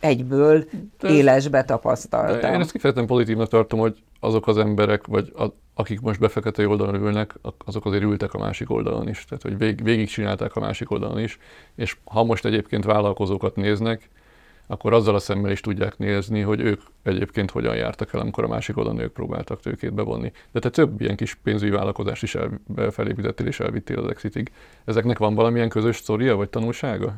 egyből 0.00 0.64
de 0.98 1.08
élesbe 1.08 1.64
tapasztaltam. 1.64 2.52
Én 2.52 2.60
ezt 2.60 2.72
kifejezetten 2.72 3.08
pozitívnak 3.08 3.48
tartom, 3.48 3.78
hogy 3.78 4.02
azok 4.20 4.46
az 4.46 4.58
emberek, 4.58 5.06
vagy 5.06 5.32
a, 5.36 5.44
akik 5.74 6.00
most 6.00 6.20
befektetői 6.20 6.66
oldalon 6.66 6.94
ülnek, 6.94 7.34
azok 7.64 7.86
azért 7.86 8.02
ültek 8.02 8.34
a 8.34 8.38
másik 8.38 8.70
oldalon 8.70 9.08
is. 9.08 9.24
Tehát, 9.24 9.42
hogy 9.42 9.58
vég, 9.58 9.82
végig 9.82 10.08
csinálták 10.08 10.56
a 10.56 10.60
másik 10.60 10.90
oldalon 10.90 11.18
is, 11.18 11.38
és 11.74 11.96
ha 12.04 12.24
most 12.24 12.44
egyébként 12.44 12.84
vállalkozókat 12.84 13.56
néznek, 13.56 14.08
akkor 14.70 14.92
azzal 14.92 15.14
a 15.14 15.18
szemmel 15.18 15.50
is 15.50 15.60
tudják 15.60 15.98
nézni, 15.98 16.40
hogy 16.40 16.60
ők 16.60 16.80
egyébként 17.02 17.50
hogyan 17.50 17.76
jártak 17.76 18.14
el, 18.14 18.20
amikor 18.20 18.44
a 18.44 18.48
másik 18.48 18.76
oldalon 18.76 19.00
ők 19.00 19.12
próbáltak 19.12 19.60
tőkét 19.60 19.92
bevonni. 19.92 20.32
De 20.52 20.58
te 20.58 20.70
több 20.70 21.00
ilyen 21.00 21.16
kis 21.16 21.34
pénzügyi 21.34 21.70
vállalkozást 21.70 22.22
is 22.22 22.34
el, 22.34 22.60
felépítettél 22.90 23.46
és 23.46 23.60
elvittél 23.60 23.98
az 23.98 24.10
Exitig. 24.10 24.52
Ezeknek 24.84 25.18
van 25.18 25.34
valamilyen 25.34 25.68
közös 25.68 25.96
sztoria 25.96 26.36
vagy 26.36 26.48
tanulsága? 26.48 27.14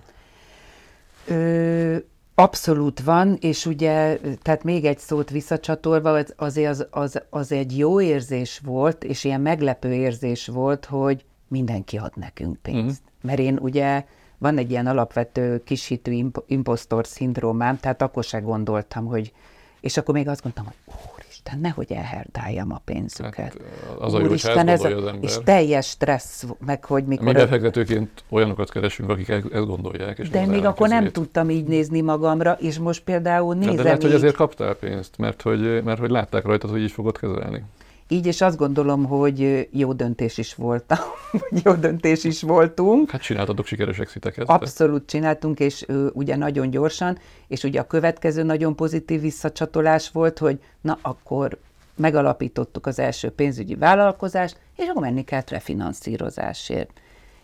Ö, 1.29 1.97
abszolút 2.35 3.01
van, 3.01 3.37
és 3.41 3.67
ugye, 3.67 4.19
tehát 4.43 4.65
még 4.65 4.85
egy 4.85 4.99
szót 4.99 5.31
visszacsatolva, 5.31 6.23
azért 6.37 6.71
az, 6.71 6.87
az, 6.91 7.23
az 7.31 7.53
egy 7.53 7.79
jó 7.79 8.01
érzés 8.01 8.61
volt, 8.65 9.05
és 9.05 9.25
ilyen 9.25 9.41
meglepő 9.41 9.93
érzés 9.93 10.47
volt, 10.47 10.85
hogy 10.85 11.25
mindenki 11.49 11.97
ad 11.97 12.12
nekünk 12.15 12.57
pénzt. 12.62 13.03
Uh-huh. 13.05 13.23
Mert 13.23 13.39
én 13.39 13.59
ugye 13.59 14.05
van 14.39 14.59
egy 14.59 14.71
ilyen 14.71 14.87
alapvető 14.87 15.62
kishitű 15.65 16.12
imp- 16.12 16.43
impostor 16.47 17.07
szindrómám, 17.07 17.79
tehát 17.79 18.03
akkor 18.03 18.25
se 18.25 18.39
gondoltam, 18.39 19.07
hogy 19.07 19.33
és 19.81 19.97
akkor 19.97 20.15
még 20.15 20.29
azt 20.29 20.43
gondoltam, 20.43 20.75
hogy 21.15 21.22
úristen, 21.43 21.61
nehogy 21.61 21.93
elherdáljam 21.93 22.73
a 22.73 22.81
pénzüket. 22.85 23.37
Hát, 23.39 23.57
az 23.99 24.15
a 24.15 24.19
jó, 24.19 24.27
úristen, 24.27 24.69
ez 24.69 24.85
az 24.85 24.93
ember. 24.93 25.19
És 25.21 25.37
teljes 25.45 25.87
stressz, 25.87 26.45
meg 26.67 26.85
hogy 26.85 27.05
mikor... 27.05 27.25
Mi 27.25 27.33
befektetőként 27.33 28.25
olyanokat 28.29 28.71
keresünk, 28.71 29.11
akik 29.11 29.29
ezt 29.29 29.67
gondolják. 29.67 30.19
És 30.19 30.29
de 30.29 30.47
még 30.47 30.65
akkor 30.65 30.89
nem 30.89 31.11
tudtam 31.11 31.51
így 31.51 31.67
nézni 31.67 32.01
magamra, 32.01 32.53
és 32.61 32.79
most 32.79 33.03
például 33.03 33.55
nézem 33.55 33.77
De 33.77 33.83
lehet, 33.83 33.99
így... 33.99 34.05
hogy 34.05 34.15
azért 34.15 34.37
kaptál 34.37 34.75
pénzt, 34.75 35.17
mert 35.19 35.43
hogy, 35.43 35.83
mert 35.83 35.99
hogy 35.99 36.11
látták 36.11 36.45
rajtad, 36.45 36.71
hogy 36.71 36.83
így 36.83 36.93
fogod 36.93 37.19
kezelni 37.19 37.63
így, 38.12 38.26
és 38.26 38.40
azt 38.40 38.57
gondolom, 38.57 39.04
hogy 39.04 39.69
jó 39.71 39.92
döntés 39.92 40.38
is 40.38 40.54
volt, 40.54 40.95
jó 41.64 41.73
döntés 41.73 42.25
is 42.25 42.42
voltunk. 42.42 43.11
Hát 43.11 43.23
csináltatok 43.23 43.66
sikeres 43.66 43.99
exiteket. 43.99 44.49
Abszolút 44.49 45.07
csináltunk, 45.07 45.61
és 45.61 45.85
ő, 45.88 46.11
ugye 46.14 46.37
nagyon 46.37 46.71
gyorsan, 46.71 47.19
és 47.49 47.62
ugye 47.62 47.81
a 47.81 47.87
következő 47.87 48.42
nagyon 48.42 48.76
pozitív 48.76 49.21
visszacsatolás 49.21 50.11
volt, 50.11 50.38
hogy 50.38 50.59
na 50.81 50.99
akkor 51.02 51.59
megalapítottuk 51.97 52.87
az 52.87 52.99
első 52.99 53.31
pénzügyi 53.31 53.75
vállalkozást, 53.75 54.57
és 54.76 54.88
akkor 54.88 55.02
menni 55.02 55.25
kellett 55.25 55.50
refinanszírozásért. 55.50 56.90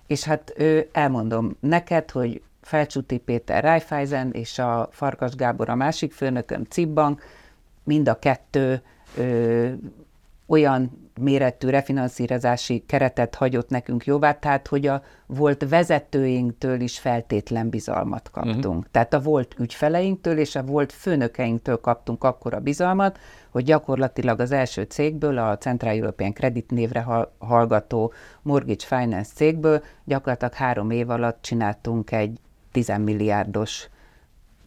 És 0.06 0.24
hát 0.24 0.52
ő, 0.56 0.88
elmondom 0.92 1.56
neked, 1.60 2.10
hogy 2.10 2.42
Felcsúti 2.60 3.18
Péter 3.18 3.62
Raiffeisen 3.62 4.30
és 4.32 4.58
a 4.58 4.88
Farkas 4.92 5.34
Gábor 5.34 5.68
a 5.68 5.74
másik 5.74 6.12
főnököm 6.12 6.64
Cibbank, 6.64 7.22
mind 7.84 8.08
a 8.08 8.18
kettő 8.18 8.82
ö, 9.16 9.68
olyan 10.48 11.10
méretű 11.20 11.68
refinanszírozási 11.68 12.84
keretet 12.86 13.34
hagyott 13.34 13.68
nekünk 13.68 14.04
jóvá, 14.04 14.32
tehát 14.32 14.66
hogy 14.66 14.86
a 14.86 15.02
volt 15.26 15.68
vezetőinktől 15.68 16.80
is 16.80 16.98
feltétlen 16.98 17.68
bizalmat 17.68 18.30
kaptunk. 18.30 18.64
Uh-huh. 18.64 18.84
Tehát 18.90 19.14
a 19.14 19.20
volt 19.20 19.54
ügyfeleinktől 19.58 20.38
és 20.38 20.56
a 20.56 20.62
volt 20.62 20.92
főnökeinktől 20.92 21.80
kaptunk 21.80 22.24
akkor 22.24 22.54
a 22.54 22.60
bizalmat, 22.60 23.18
hogy 23.50 23.64
gyakorlatilag 23.64 24.40
az 24.40 24.52
első 24.52 24.82
cégből, 24.82 25.38
a 25.38 25.58
Central 25.58 25.94
European 25.94 26.32
Credit 26.32 26.70
névre 26.70 27.06
hallgató 27.38 28.12
Mortgage 28.42 28.86
Finance 28.86 29.30
cégből 29.34 29.82
gyakorlatilag 30.04 30.54
három 30.54 30.90
év 30.90 31.10
alatt 31.10 31.42
csináltunk 31.42 32.12
egy 32.12 32.38
10 32.72 32.92
milliárdos 32.98 33.88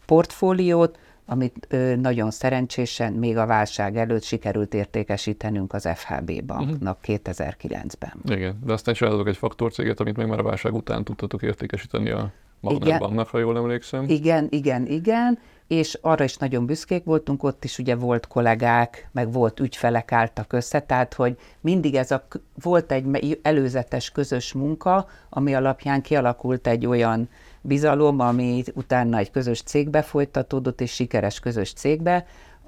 portfóliót, 0.06 1.00
amit 1.32 1.68
ö, 1.70 1.96
nagyon 1.96 2.32
szerencsésen 2.32 3.14
még 3.14 3.38
a 3.38 3.46
válság 3.46 3.98
előtt 3.98 4.24
sikerült 4.24 4.74
értékesítenünk 4.74 5.74
az 5.74 5.90
FHB 5.96 6.44
banknak 6.44 6.98
uh-huh. 7.02 7.20
Mhm. 7.26 7.40
2009-ben. 7.40 8.14
Igen, 8.38 8.60
de 8.66 8.74
aztán 8.74 8.94
csináltatok 8.94 9.28
egy 9.28 9.38
faktorcéget, 9.38 10.00
amit 10.00 10.18
még 10.18 10.26
már 10.26 10.40
a 10.40 10.44
válság 10.44 10.74
után 10.74 11.04
tudtatok 11.04 11.42
értékesíteni 11.42 12.10
a 12.10 12.32
Magnet 12.60 13.00
Banknak, 13.00 13.28
ha 13.28 13.38
jól 13.38 13.58
emlékszem. 13.58 14.06
Igen, 14.08 14.48
igen, 14.50 14.86
igen, 14.86 15.40
és 15.68 15.98
arra 16.02 16.24
is 16.24 16.38
nagyon 16.38 16.66
büszkék 16.66 17.04
voltunk, 17.04 17.44
ott 17.44 17.64
is 17.64 17.78
ugye 17.78 17.96
volt 17.96 18.28
kollégák, 18.28 19.10
meg 19.12 19.32
volt 19.32 19.60
ügyfelek 19.60 20.12
álltak 20.12 20.54
össze, 20.54 20.80
tehát 20.80 21.14
hogy 21.14 21.38
mindig 21.62 21.96
ez 21.96 22.12
a, 22.12 22.28
volt 22.62 22.92
egy 22.92 23.40
előzetes 23.42 24.10
közös 24.10 24.54
munka, 24.54 25.08
ami 25.30 25.54
alapján 25.54 26.02
kialakult 26.02 26.68
egy 26.68 26.86
olyan 26.86 27.30
bizalom, 27.62 28.20
ami 28.20 28.63
utána 28.74 29.18
egy 29.18 29.32
közös 29.32 29.62
cégbe 29.62 30.01
folytatódott, 30.01 30.82
és 30.82 30.94
sikeres 30.94 31.39
közös 31.39 31.74
cégbe. 31.74 32.25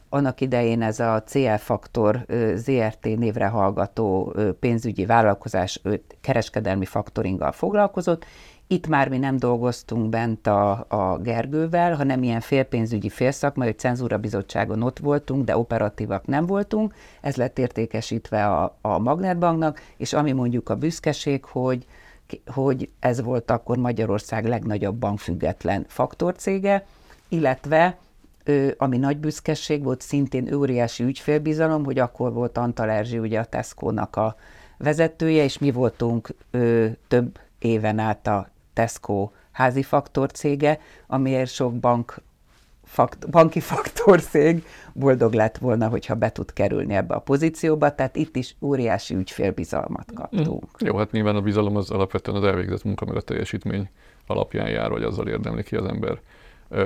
Annak 0.10 0.42
idején 0.42 0.82
ez 0.82 1.00
a 1.00 1.24
CL 1.24 1.56
Faktor 1.58 2.26
ZRT 2.56 3.04
névre 3.04 3.48
hallgató 3.48 4.36
pénzügyi 4.60 5.06
vállalkozás 5.06 5.82
kereskedelmi 6.22 6.86
faktoringgal 6.86 7.52
foglalkozott, 7.52 8.26
itt 8.68 8.88
már 8.88 9.10
mi 9.10 9.18
nem 9.18 9.38
dolgoztunk 9.38 10.10
bent 10.10 10.48
a, 10.48 10.86
a 10.88 11.18
Gergővel, 11.18 11.96
hanem 11.96 12.24
ilyen 12.24 12.40
félpénzügyi 12.40 13.10
félszakmai, 13.10 13.68
hogy 13.68 13.80
cenzúra 13.80 14.18
bizottságon 14.18 14.82
ott 14.82 15.00
voltunk, 15.00 15.46
de 15.46 15.58
operatívak 15.58 16.26
nem 16.26 16.46
voltunk. 16.46 16.94
Ez 17.22 17.36
lett 17.36 17.60
értékesítve 17.60 18.48
a, 18.48 18.78
a 18.82 19.00
Magnetbanknak, 19.00 19.82
és 19.98 20.14
ami 20.14 20.32
mondjuk 20.32 20.70
a 20.70 20.76
büszkeség, 20.76 21.46
hogy 21.46 21.86
hogy 22.46 22.90
ez 23.00 23.22
volt 23.22 23.52
akkor 23.52 23.78
Magyarország 23.78 24.46
legnagyobb 24.46 24.96
bankfüggetlen 24.96 25.86
faktorcége, 25.88 26.86
illetve 27.28 27.98
ami 28.78 28.98
nagy 28.98 29.18
büszkeség 29.18 29.84
volt, 29.84 30.02
szintén 30.02 30.54
óriási 30.54 31.04
ügyfélbizalom, 31.04 31.84
hogy 31.86 32.00
akkor 32.00 32.34
volt 32.34 32.58
Antal 32.58 32.90
Erzsi, 32.90 33.20
ugye 33.20 33.40
a 33.40 33.46
Tesco-nak 33.46 34.16
a 34.16 34.36
vezetője, 34.78 35.44
és 35.44 35.58
mi 35.58 35.72
voltunk 35.72 36.30
ö, 36.52 36.88
több 37.08 37.40
éven 37.60 38.00
át 38.00 38.28
a 38.28 38.50
Tesco 38.74 39.30
házi 39.52 39.84
faktorcége, 39.84 40.80
amiért 41.08 41.52
sok 41.52 41.80
bank 41.80 42.22
fakt, 42.94 43.30
banki 43.30 43.60
faktorszég 43.60 44.66
boldog 44.94 45.34
lett 45.34 45.58
volna, 45.58 45.88
hogyha 45.88 46.16
be 46.16 46.32
tud 46.32 46.54
kerülni 46.54 46.94
ebbe 46.94 47.16
a 47.16 47.20
pozícióba, 47.20 47.96
tehát 47.96 48.16
itt 48.16 48.36
is 48.36 48.56
óriási 48.62 49.16
ügyfélbizalmat 49.16 50.12
kaptunk. 50.16 50.64
Mm. 50.84 50.88
Jó, 50.88 50.98
hát 50.98 51.12
nyilván 51.12 51.36
a 51.36 51.42
bizalom 51.42 51.76
az 51.76 51.92
alapvetően 51.92 52.38
az 52.38 52.44
elvégzett 52.44 52.84
munka, 52.84 53.06
meg 53.06 53.16
a 53.16 53.22
teljesítmény 53.22 53.90
alapján 54.28 54.70
jár, 54.70 54.90
vagy 54.90 55.04
azzal 55.04 55.28
érdemli 55.28 55.64
ki 55.64 55.76
az 55.76 55.86
ember. 55.86 56.20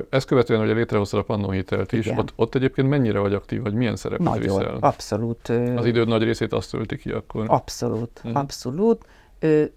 Ezt 0.09 0.27
követően, 0.27 0.59
hogy 0.59 0.75
létrehoztad 0.75 1.19
a 1.19 1.23
Pannó 1.23 1.49
hitelt 1.49 1.91
is, 1.91 2.07
ott, 2.07 2.33
ott 2.35 2.55
egyébként 2.55 2.89
mennyire 2.89 3.19
vagy 3.19 3.33
aktív, 3.33 3.61
vagy 3.61 3.73
milyen 3.73 3.95
szerepet 3.95 4.25
Nagyon, 4.25 4.57
viszel? 4.57 4.77
abszolút. 4.79 5.49
Az 5.75 5.85
időd 5.85 6.07
nagy 6.07 6.23
részét 6.23 6.53
azt 6.53 6.71
tölti 6.71 6.97
ki 6.97 7.11
akkor? 7.11 7.45
Abszolút, 7.47 8.21
uh-huh. 8.23 8.41
abszolút. 8.41 9.05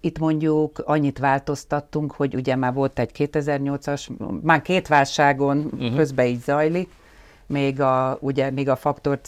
Itt 0.01 0.19
mondjuk 0.19 0.81
annyit 0.85 1.19
változtattunk, 1.19 2.11
hogy 2.11 2.35
ugye 2.35 2.55
már 2.55 2.73
volt 2.73 2.99
egy 2.99 3.11
2008-as, 3.17 4.09
már 4.41 4.61
két 4.61 4.87
válságon 4.87 5.57
uh-huh. 5.57 5.95
közben 5.95 6.25
így 6.25 6.41
zajlik, 6.41 6.89
még 7.45 7.81
a, 7.81 8.17
ugye, 8.21 8.51
még 8.51 8.69
a 8.69 8.75
faktor, 8.75 9.19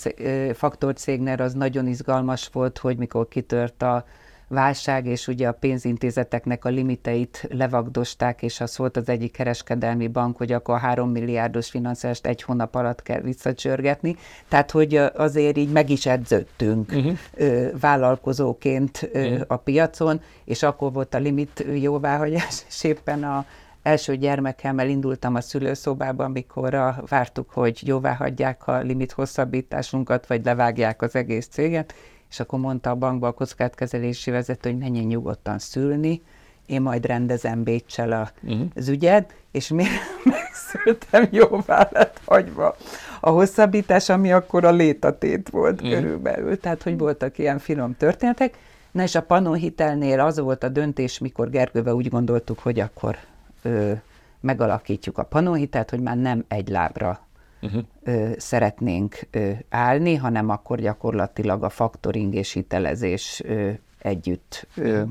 faktor 0.53 0.93
cégnél 0.93 1.41
az 1.41 1.53
nagyon 1.53 1.87
izgalmas 1.87 2.49
volt, 2.51 2.77
hogy 2.77 2.97
mikor 2.97 3.27
kitört 3.27 3.81
a 3.81 4.05
válság, 4.47 5.05
és 5.05 5.27
ugye 5.27 5.47
a 5.47 5.51
pénzintézeteknek 5.51 6.65
a 6.65 6.69
limiteit 6.69 7.47
levagdosták, 7.49 8.41
és 8.41 8.61
az 8.61 8.77
volt 8.77 8.97
az 8.97 9.09
egyik 9.09 9.31
kereskedelmi 9.31 10.07
bank, 10.07 10.37
hogy 10.37 10.51
akkor 10.51 10.79
három 10.79 11.09
milliárdos 11.09 11.69
finanszírozást 11.69 12.27
egy 12.27 12.41
hónap 12.41 12.75
alatt 12.75 13.01
kell 13.01 13.21
visszacsörgetni. 13.21 14.15
Tehát, 14.47 14.71
hogy 14.71 14.95
azért 14.95 15.57
így 15.57 15.71
meg 15.71 15.89
is 15.89 16.05
edződtünk 16.05 16.91
uh-huh. 16.91 17.79
vállalkozóként 17.79 19.09
uh-huh. 19.13 19.41
a 19.47 19.57
piacon, 19.57 20.21
és 20.45 20.63
akkor 20.63 20.93
volt 20.93 21.13
a 21.13 21.19
limit 21.19 21.65
jóváhagyás, 21.73 22.63
és 22.67 22.83
éppen 22.83 23.23
a 23.23 23.45
első 23.83 24.15
gyermekemmel 24.15 24.87
indultam 24.87 25.35
a 25.35 25.41
szülőszobába, 25.41 26.23
amikor 26.23 26.95
vártuk, 27.09 27.49
hogy 27.49 27.87
jóvá 27.87 28.13
hagyják 28.13 28.67
a 28.67 28.77
limit 28.77 29.11
hosszabbításunkat, 29.11 30.27
vagy 30.27 30.45
levágják 30.45 31.01
az 31.01 31.15
egész 31.15 31.47
céget, 31.47 31.93
és 32.33 32.39
akkor 32.39 32.59
mondta 32.59 32.89
a 32.89 32.95
bankba 32.95 33.27
a 33.27 33.31
kockátkezelési 33.31 34.31
vezető, 34.31 34.69
hogy 34.69 34.79
menjen 34.79 35.03
nyugodtan 35.03 35.59
szülni, 35.59 36.21
én 36.65 36.81
majd 36.81 37.05
rendezem 37.05 37.63
Bécsel 37.63 38.11
a, 38.11 38.29
uh-huh. 38.43 38.67
az 38.75 38.87
ügyet, 38.87 39.35
és 39.51 39.67
mire 39.67 39.89
megszültem, 40.23 41.27
jóvá 41.31 41.89
lett 41.91 42.21
hagyva 42.25 42.75
a 43.19 43.29
hosszabbítás, 43.29 44.09
ami 44.09 44.31
akkor 44.31 44.65
a 44.65 44.71
létatét 44.71 45.49
volt 45.49 45.81
uh-huh. 45.81 45.95
körülbelül. 45.95 46.59
Tehát, 46.59 46.83
hogy 46.83 46.97
voltak 46.97 47.37
ilyen 47.37 47.59
finom 47.59 47.97
történetek. 47.97 48.57
Na 48.91 49.03
és 49.03 49.15
a 49.15 49.21
panóhitelnél 49.21 50.19
az 50.19 50.39
volt 50.39 50.63
a 50.63 50.69
döntés, 50.69 51.19
mikor 51.19 51.49
Gergővel 51.49 51.93
úgy 51.93 52.09
gondoltuk, 52.09 52.59
hogy 52.59 52.79
akkor 52.79 53.17
ö, 53.61 53.91
megalakítjuk 54.39 55.17
a 55.17 55.23
panóhitelt, 55.23 55.89
hogy 55.89 56.01
már 56.01 56.17
nem 56.17 56.43
egy 56.47 56.69
lábra 56.69 57.27
uh-huh. 57.63 57.83
ö, 58.03 58.31
szeretnénk 58.37 59.19
ö, 59.31 59.51
állni, 59.69 60.15
hanem 60.15 60.49
akkor 60.49 60.79
gyakorlatilag 60.79 61.63
a 61.63 61.69
faktoring 61.69 62.33
és 62.35 62.51
hitelezés 62.51 63.41
ö, 63.45 63.71
együtt, 63.99 64.67
ö, 64.75 65.01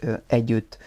ö, 0.00 0.12
együtt 0.26 0.78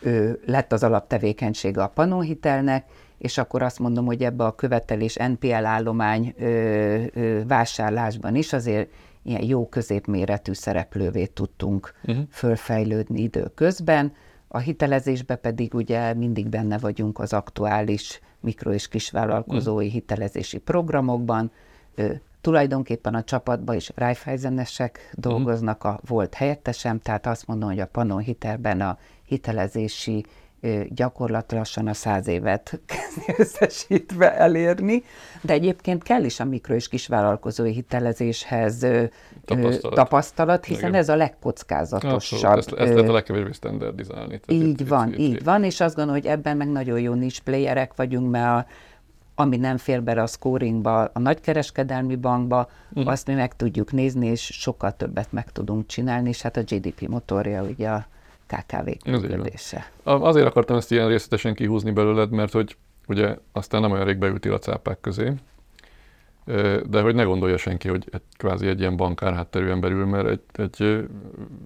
ö, 0.00 0.32
lett 0.46 0.72
az 0.72 0.82
alaptevékenysége 0.82 1.82
a 1.82 1.88
panóhitelnek, 1.88 2.84
és 3.18 3.38
akkor 3.38 3.62
azt 3.62 3.78
mondom, 3.78 4.06
hogy 4.06 4.22
ebbe 4.22 4.44
a 4.44 4.54
követelés 4.54 5.16
NPL 5.16 5.64
állomány 5.64 6.34
ö, 6.38 7.02
ö, 7.14 7.40
vásárlásban 7.46 8.34
is 8.34 8.52
azért 8.52 8.90
ilyen 9.22 9.44
jó 9.44 9.68
középméretű 9.68 10.52
szereplővé 10.52 11.26
tudtunk 11.26 11.94
uh-huh. 12.04 12.24
fölfejlődni 12.30 13.20
időközben. 13.20 14.12
A 14.48 14.58
hitelezésbe 14.58 15.36
pedig 15.36 15.74
ugye 15.74 16.14
mindig 16.14 16.48
benne 16.48 16.78
vagyunk 16.78 17.18
az 17.18 17.32
aktuális 17.32 18.20
mikro- 18.40 18.74
és 18.74 18.88
kisvállalkozói 18.88 19.86
uh-huh. 19.86 20.00
hitelezési 20.00 20.58
programokban. 20.58 21.50
Ö, 21.94 22.12
tulajdonképpen 22.40 23.14
a 23.14 23.24
csapatban 23.24 23.76
is 23.76 23.90
Raiffeisenesek 23.94 25.10
dolgoznak, 25.14 25.84
a 25.84 26.00
volt 26.06 26.34
helyettesem, 26.34 26.98
tehát 27.00 27.26
azt 27.26 27.46
mondom, 27.46 27.68
hogy 27.68 27.80
a 27.80 27.86
Panon 27.86 28.20
hitelben 28.20 28.80
a 28.80 28.98
hitelezési 29.24 30.24
gyakorlat 30.88 31.52
lassan 31.52 31.86
a 31.86 31.94
száz 31.94 32.26
évet 32.26 32.80
összesítve 33.36 34.36
elérni, 34.36 35.02
de 35.42 35.52
egyébként 35.52 36.02
kell 36.02 36.24
is 36.24 36.40
a 36.40 36.44
mikro- 36.44 36.76
és 36.76 36.88
kisvállalkozói 36.88 37.72
hitelezéshez 37.72 38.86
tapasztalat, 39.44 39.94
tapasztalat 39.94 40.64
hiszen 40.64 40.88
Igen. 40.88 41.00
ez 41.00 41.08
a 41.08 41.16
legkockázatosabb. 41.16 42.58
Ezt, 42.58 42.72
ezt 42.72 42.94
lehet 42.94 43.08
a 43.08 43.12
legkevésbé 43.12 43.52
standardizálni. 43.52 44.40
Így 44.46 44.80
itt, 44.80 44.88
van, 44.88 45.08
itt, 45.08 45.18
így 45.18 45.32
itt. 45.32 45.42
van, 45.42 45.64
és 45.64 45.80
azt 45.80 45.94
gondolom, 45.94 46.20
hogy 46.20 46.30
ebben 46.30 46.56
meg 46.56 46.68
nagyon 46.68 47.00
jó 47.00 47.14
nincs 47.14 47.40
playerek 47.40 47.94
vagyunk, 47.96 48.30
mert 48.30 48.46
a, 48.46 48.66
ami 49.34 49.56
nem 49.56 49.76
fér 49.76 50.02
bele 50.02 50.22
a 50.22 50.26
scoringba, 50.26 51.04
a 51.04 51.18
nagykereskedelmi 51.18 52.16
bankba, 52.16 52.68
uh-huh. 52.90 53.12
azt 53.12 53.26
mi 53.26 53.34
meg 53.34 53.56
tudjuk 53.56 53.92
nézni, 53.92 54.26
és 54.26 54.42
sokkal 54.44 54.96
többet 54.96 55.32
meg 55.32 55.52
tudunk 55.52 55.86
csinálni, 55.86 56.28
és 56.28 56.42
hát 56.42 56.56
a 56.56 56.62
GDP 56.62 57.08
motorja 57.08 57.62
ugye 57.62 57.88
a 57.88 58.06
KKV 58.48 59.10
működése. 59.10 59.90
Azért 60.02 60.46
akartam 60.46 60.76
ezt 60.76 60.92
ilyen 60.92 61.08
részletesen 61.08 61.54
kihúzni 61.54 61.90
belőled, 61.90 62.30
mert 62.30 62.52
hogy 62.52 62.76
ugye 63.06 63.36
aztán 63.52 63.80
nem 63.80 63.90
olyan 63.90 64.04
rég 64.04 64.16
beültél 64.16 64.52
a 64.52 64.58
cápák 64.58 65.00
közé, 65.00 65.32
de 66.88 67.00
hogy 67.00 67.14
ne 67.14 67.22
gondolja 67.22 67.56
senki, 67.56 67.88
hogy 67.88 68.08
egy, 68.10 68.22
kvázi 68.36 68.66
egy 68.66 68.80
ilyen 68.80 68.96
bankár 68.96 69.34
hátterű 69.34 69.74
belül, 69.74 70.06
mert 70.06 70.28
egy, 70.28 70.40
egy 70.52 71.08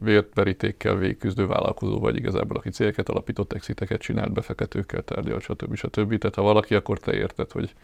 vért 0.00 0.34
verítékkel 0.34 0.96
végigküzdő 0.96 1.46
vállalkozó 1.46 1.98
vagy 1.98 2.16
igazából, 2.16 2.56
aki 2.56 2.70
cégeket 2.70 3.08
alapított, 3.08 3.52
exiteket 3.52 4.00
csinált, 4.00 4.32
befeketőkkel 4.32 5.02
tárgyal, 5.02 5.40
stb. 5.40 5.74
stb. 5.74 6.18
Tehát 6.18 6.34
ha 6.34 6.42
valaki, 6.42 6.74
akkor 6.74 6.98
te 6.98 7.14
érted, 7.14 7.50
hogy 7.52 7.74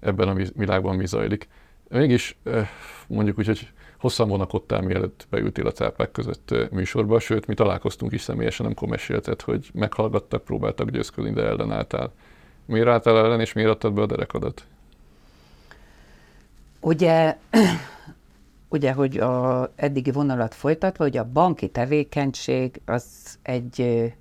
ebben 0.00 0.28
a 0.28 0.34
világban 0.54 0.96
mi 0.96 1.06
zajlik. 1.06 1.48
Mégis 1.88 2.38
mondjuk 3.06 3.38
úgy, 3.38 3.46
hogy 3.46 3.68
hosszan 3.98 4.28
vonakodtál, 4.28 4.80
mielőtt 4.80 5.26
beültél 5.30 5.66
a 5.66 5.72
cápák 5.72 6.10
között 6.10 6.54
műsorba, 6.70 7.18
sőt, 7.18 7.46
mi 7.46 7.54
találkoztunk 7.54 8.12
is 8.12 8.20
személyesen, 8.20 8.66
amikor 8.66 8.88
mesélted, 8.88 9.40
hogy 9.40 9.70
meghallgattak, 9.72 10.44
próbáltak 10.44 10.90
győzködni, 10.90 11.32
de 11.32 11.42
ellenálltál. 11.42 12.12
Miért 12.66 12.88
álltál 12.88 13.18
ellen, 13.18 13.40
és 13.40 13.52
miért 13.52 13.70
adtad 13.70 13.92
be 13.92 14.02
a 14.02 14.06
derekadat? 14.06 14.64
Ugye, 16.80 17.36
ugye, 18.68 18.92
hogy 18.92 19.16
a 19.16 19.68
eddigi 19.74 20.10
vonalat 20.10 20.54
folytatva, 20.54 21.04
hogy 21.04 21.16
a 21.16 21.30
banki 21.32 21.68
tevékenység 21.68 22.80
az 22.84 23.04
egy 23.42 24.12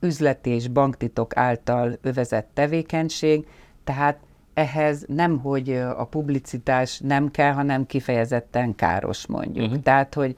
üzleti 0.00 0.50
és 0.50 0.68
banktitok 0.68 1.36
által 1.36 1.98
övezett 2.02 2.50
tevékenység, 2.54 3.46
tehát 3.84 4.18
ehhez 4.58 5.04
nem, 5.08 5.38
hogy 5.38 5.72
a 5.72 6.04
publicitás 6.04 6.98
nem 6.98 7.30
kell, 7.30 7.52
hanem 7.52 7.86
kifejezetten 7.86 8.74
káros 8.74 9.26
mondjuk. 9.26 9.66
Uh-huh. 9.66 9.82
Tehát, 9.82 10.14
hogy 10.14 10.36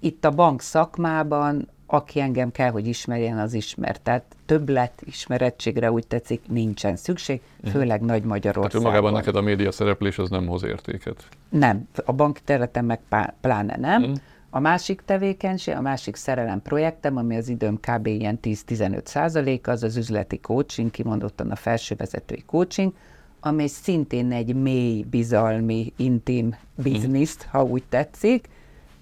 itt 0.00 0.24
a 0.24 0.30
bank 0.30 0.60
szakmában, 0.60 1.68
aki 1.86 2.20
engem 2.20 2.50
kell, 2.50 2.70
hogy 2.70 2.86
ismerjen, 2.86 3.38
az 3.38 3.54
ismer. 3.54 3.98
Tehát 3.98 4.24
többlet 4.46 5.02
ismerettségre 5.04 5.92
úgy 5.92 6.06
tetszik, 6.06 6.42
nincsen 6.48 6.96
szükség, 6.96 7.40
uh-huh. 7.56 7.72
főleg 7.72 8.00
nagy 8.00 8.22
Magyarországon. 8.22 8.68
Tehát 8.68 8.86
magában 8.86 9.12
neked 9.12 9.36
a 9.36 9.40
média 9.40 9.72
szereplés 9.72 10.18
az 10.18 10.30
nem 10.30 10.46
hoz 10.46 10.64
értéket? 10.64 11.28
Nem, 11.48 11.88
a 12.04 12.12
bank 12.12 12.38
területen 12.44 12.84
meg 12.84 13.00
pláne 13.40 13.76
nem. 13.76 14.02
Uh-huh. 14.02 14.16
A 14.50 14.60
másik 14.60 15.02
tevékenység, 15.04 15.74
a 15.74 15.80
másik 15.80 16.16
szerelem 16.16 16.62
projektem, 16.62 17.16
ami 17.16 17.36
az 17.36 17.48
időm 17.48 17.80
kb. 17.80 18.06
ilyen 18.06 18.38
10-15 18.42 19.04
százalék, 19.04 19.68
az 19.68 19.82
az 19.82 19.96
üzleti 19.96 20.40
coaching, 20.40 20.90
kimondottan 20.90 21.50
a 21.50 21.56
felsővezetői 21.56 22.42
coaching, 22.46 22.92
amely 23.40 23.66
szintén 23.66 24.32
egy 24.32 24.54
mély, 24.54 25.02
bizalmi, 25.10 25.92
intim 25.96 26.56
bizniszt, 26.74 27.48
ha 27.50 27.64
úgy 27.64 27.82
tetszik, 27.88 28.48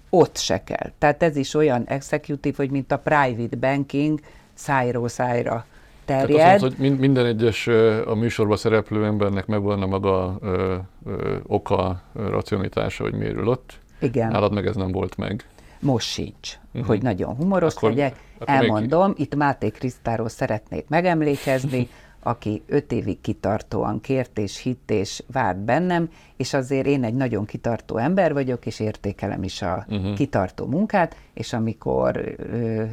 ott 0.09 0.37
se 0.37 0.63
kell. 0.63 0.91
Tehát 0.97 1.23
ez 1.23 1.35
is 1.35 1.53
olyan 1.53 1.83
executive, 1.85 2.55
hogy 2.57 2.69
mint 2.69 2.91
a 2.91 2.97
private 2.97 3.55
banking 3.55 4.19
szájról 4.53 5.07
szájra 5.07 5.65
terjed. 6.05 6.37
Tehát 6.37 6.53
azt 6.53 6.61
mondod, 6.61 6.79
hogy 6.79 6.99
minden 6.99 7.25
egyes 7.25 7.67
a 8.05 8.15
műsorban 8.15 8.57
szereplő 8.57 9.05
embernek 9.05 9.45
megvan 9.45 9.81
a 9.81 9.85
maga 9.85 10.37
ö, 10.41 10.75
ö, 11.05 11.35
oka, 11.47 12.01
racionalitása, 12.13 13.03
hogy 13.03 13.13
miért 13.13 13.47
ott. 13.47 13.79
Igen. 13.99 14.31
Nálad 14.31 14.53
meg 14.53 14.65
ez 14.65 14.75
nem 14.75 14.91
volt 14.91 15.17
meg. 15.17 15.45
Most 15.79 16.07
sincs, 16.07 16.57
uh-huh. 16.67 16.85
hogy 16.85 17.01
nagyon 17.01 17.35
humoros 17.35 17.75
akkor, 17.75 17.89
legyek. 17.89 18.15
Akkor 18.39 18.55
Elmondom, 18.55 19.07
még... 19.07 19.19
itt 19.19 19.35
Máté 19.35 19.69
Krisztáról 19.69 20.29
szeretnék 20.29 20.87
megemlékezni, 20.87 21.89
aki 22.27 22.61
öt 22.65 22.91
évig 22.91 23.21
kitartóan 23.21 24.01
kért 24.01 24.37
és 24.37 24.57
hitt 24.57 24.91
és 24.91 25.23
várt 25.31 25.57
bennem, 25.57 26.09
és 26.35 26.53
azért 26.53 26.85
én 26.85 27.03
egy 27.03 27.13
nagyon 27.13 27.45
kitartó 27.45 27.97
ember 27.97 28.33
vagyok, 28.33 28.65
és 28.65 28.79
értékelem 28.79 29.43
is 29.43 29.61
a 29.61 29.85
uh-huh. 29.89 30.13
kitartó 30.13 30.65
munkát, 30.65 31.15
és 31.33 31.53
amikor 31.53 32.35
ö, 32.37 32.83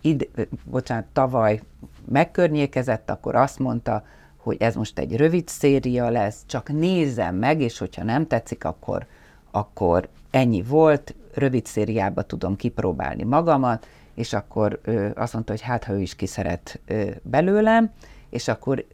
id, 0.00 0.28
ö, 0.34 0.42
bocsánat, 0.64 1.04
tavaly 1.12 1.60
megkörnyékezett, 2.08 3.10
akkor 3.10 3.34
azt 3.34 3.58
mondta, 3.58 4.04
hogy 4.36 4.56
ez 4.60 4.74
most 4.74 4.98
egy 4.98 5.16
rövid 5.16 5.48
széria 5.48 6.08
lesz, 6.08 6.42
csak 6.46 6.72
nézem 6.72 7.34
meg, 7.34 7.60
és 7.60 7.78
hogyha 7.78 8.04
nem 8.04 8.26
tetszik, 8.26 8.64
akkor, 8.64 9.06
akkor 9.50 10.08
ennyi 10.30 10.62
volt, 10.62 11.14
rövid 11.34 11.66
szériába 11.66 12.22
tudom 12.22 12.56
kipróbálni 12.56 13.22
magamat, 13.22 13.86
és 14.14 14.32
akkor 14.32 14.80
ö, 14.82 15.08
azt 15.14 15.32
mondta, 15.32 15.52
hogy 15.52 15.62
hát, 15.62 15.84
ha 15.84 15.92
ő 15.92 16.00
is 16.00 16.14
kiszeret 16.14 16.80
ö, 16.86 17.10
belőlem, 17.22 17.90
és 18.30 18.48
akkor, 18.48 18.84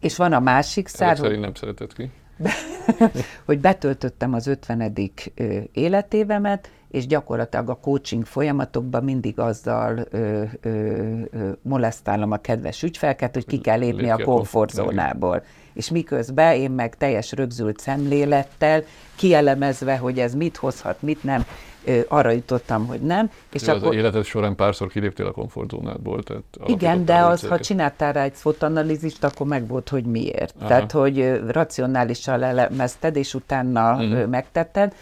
és 0.00 0.16
van 0.16 0.32
a 0.32 0.40
másik 0.40 0.88
szár, 0.88 1.18
hogy, 1.18 1.38
nem 1.38 1.54
szeretett 1.54 1.94
ki. 1.94 2.10
hogy 3.46 3.60
betöltöttem 3.60 4.34
az 4.34 4.46
50. 4.46 4.92
életévemet, 5.72 6.70
és 6.90 7.06
gyakorlatilag 7.06 7.68
a 7.68 7.74
coaching 7.74 8.24
folyamatokban 8.24 9.04
mindig 9.04 9.38
azzal 9.38 10.06
ö, 10.10 10.42
ö, 10.60 10.70
ö, 11.30 11.50
molesztálom 11.62 12.30
a 12.30 12.36
kedves 12.36 12.82
ügyfelket, 12.82 13.34
hogy 13.34 13.46
ki 13.46 13.58
kell 13.58 13.78
lépni 13.78 14.10
a 14.10 14.18
komfortzónából. 14.24 15.42
És 15.72 15.90
miközben 15.90 16.54
én 16.54 16.70
meg 16.70 16.96
teljes 16.96 17.32
rögzült 17.32 17.78
szemlélettel, 17.78 18.82
kielemezve, 19.16 19.96
hogy 19.96 20.18
ez 20.18 20.34
mit 20.34 20.56
hozhat, 20.56 21.02
mit 21.02 21.24
nem, 21.24 21.44
arra 22.08 22.30
jutottam, 22.30 22.86
hogy 22.86 23.00
nem. 23.00 23.30
És 23.52 23.62
Jó, 23.62 23.72
akkor... 23.72 23.88
az 23.88 23.94
életed 23.94 24.24
során 24.24 24.56
párszor 24.56 24.88
kiléptél 24.88 25.26
a 25.26 25.30
komfortzónádból. 25.30 26.22
Tehát 26.22 26.44
Igen, 26.66 27.04
de 27.04 27.16
az, 27.16 27.46
ha 27.46 27.60
csináltál 27.60 28.12
rá 28.12 28.22
egy 28.22 28.34
fotanalízist, 28.34 29.24
akkor 29.24 29.46
meg 29.46 29.66
volt, 29.66 29.88
hogy 29.88 30.04
miért. 30.04 30.54
Aha. 30.58 30.68
Tehát, 30.68 30.92
hogy 30.92 31.40
racionálisan 31.46 32.42
elemezted, 32.42 33.16
és 33.16 33.34
utána 33.34 33.92
uh-huh. 33.92 34.26
megtetted. 34.26 34.94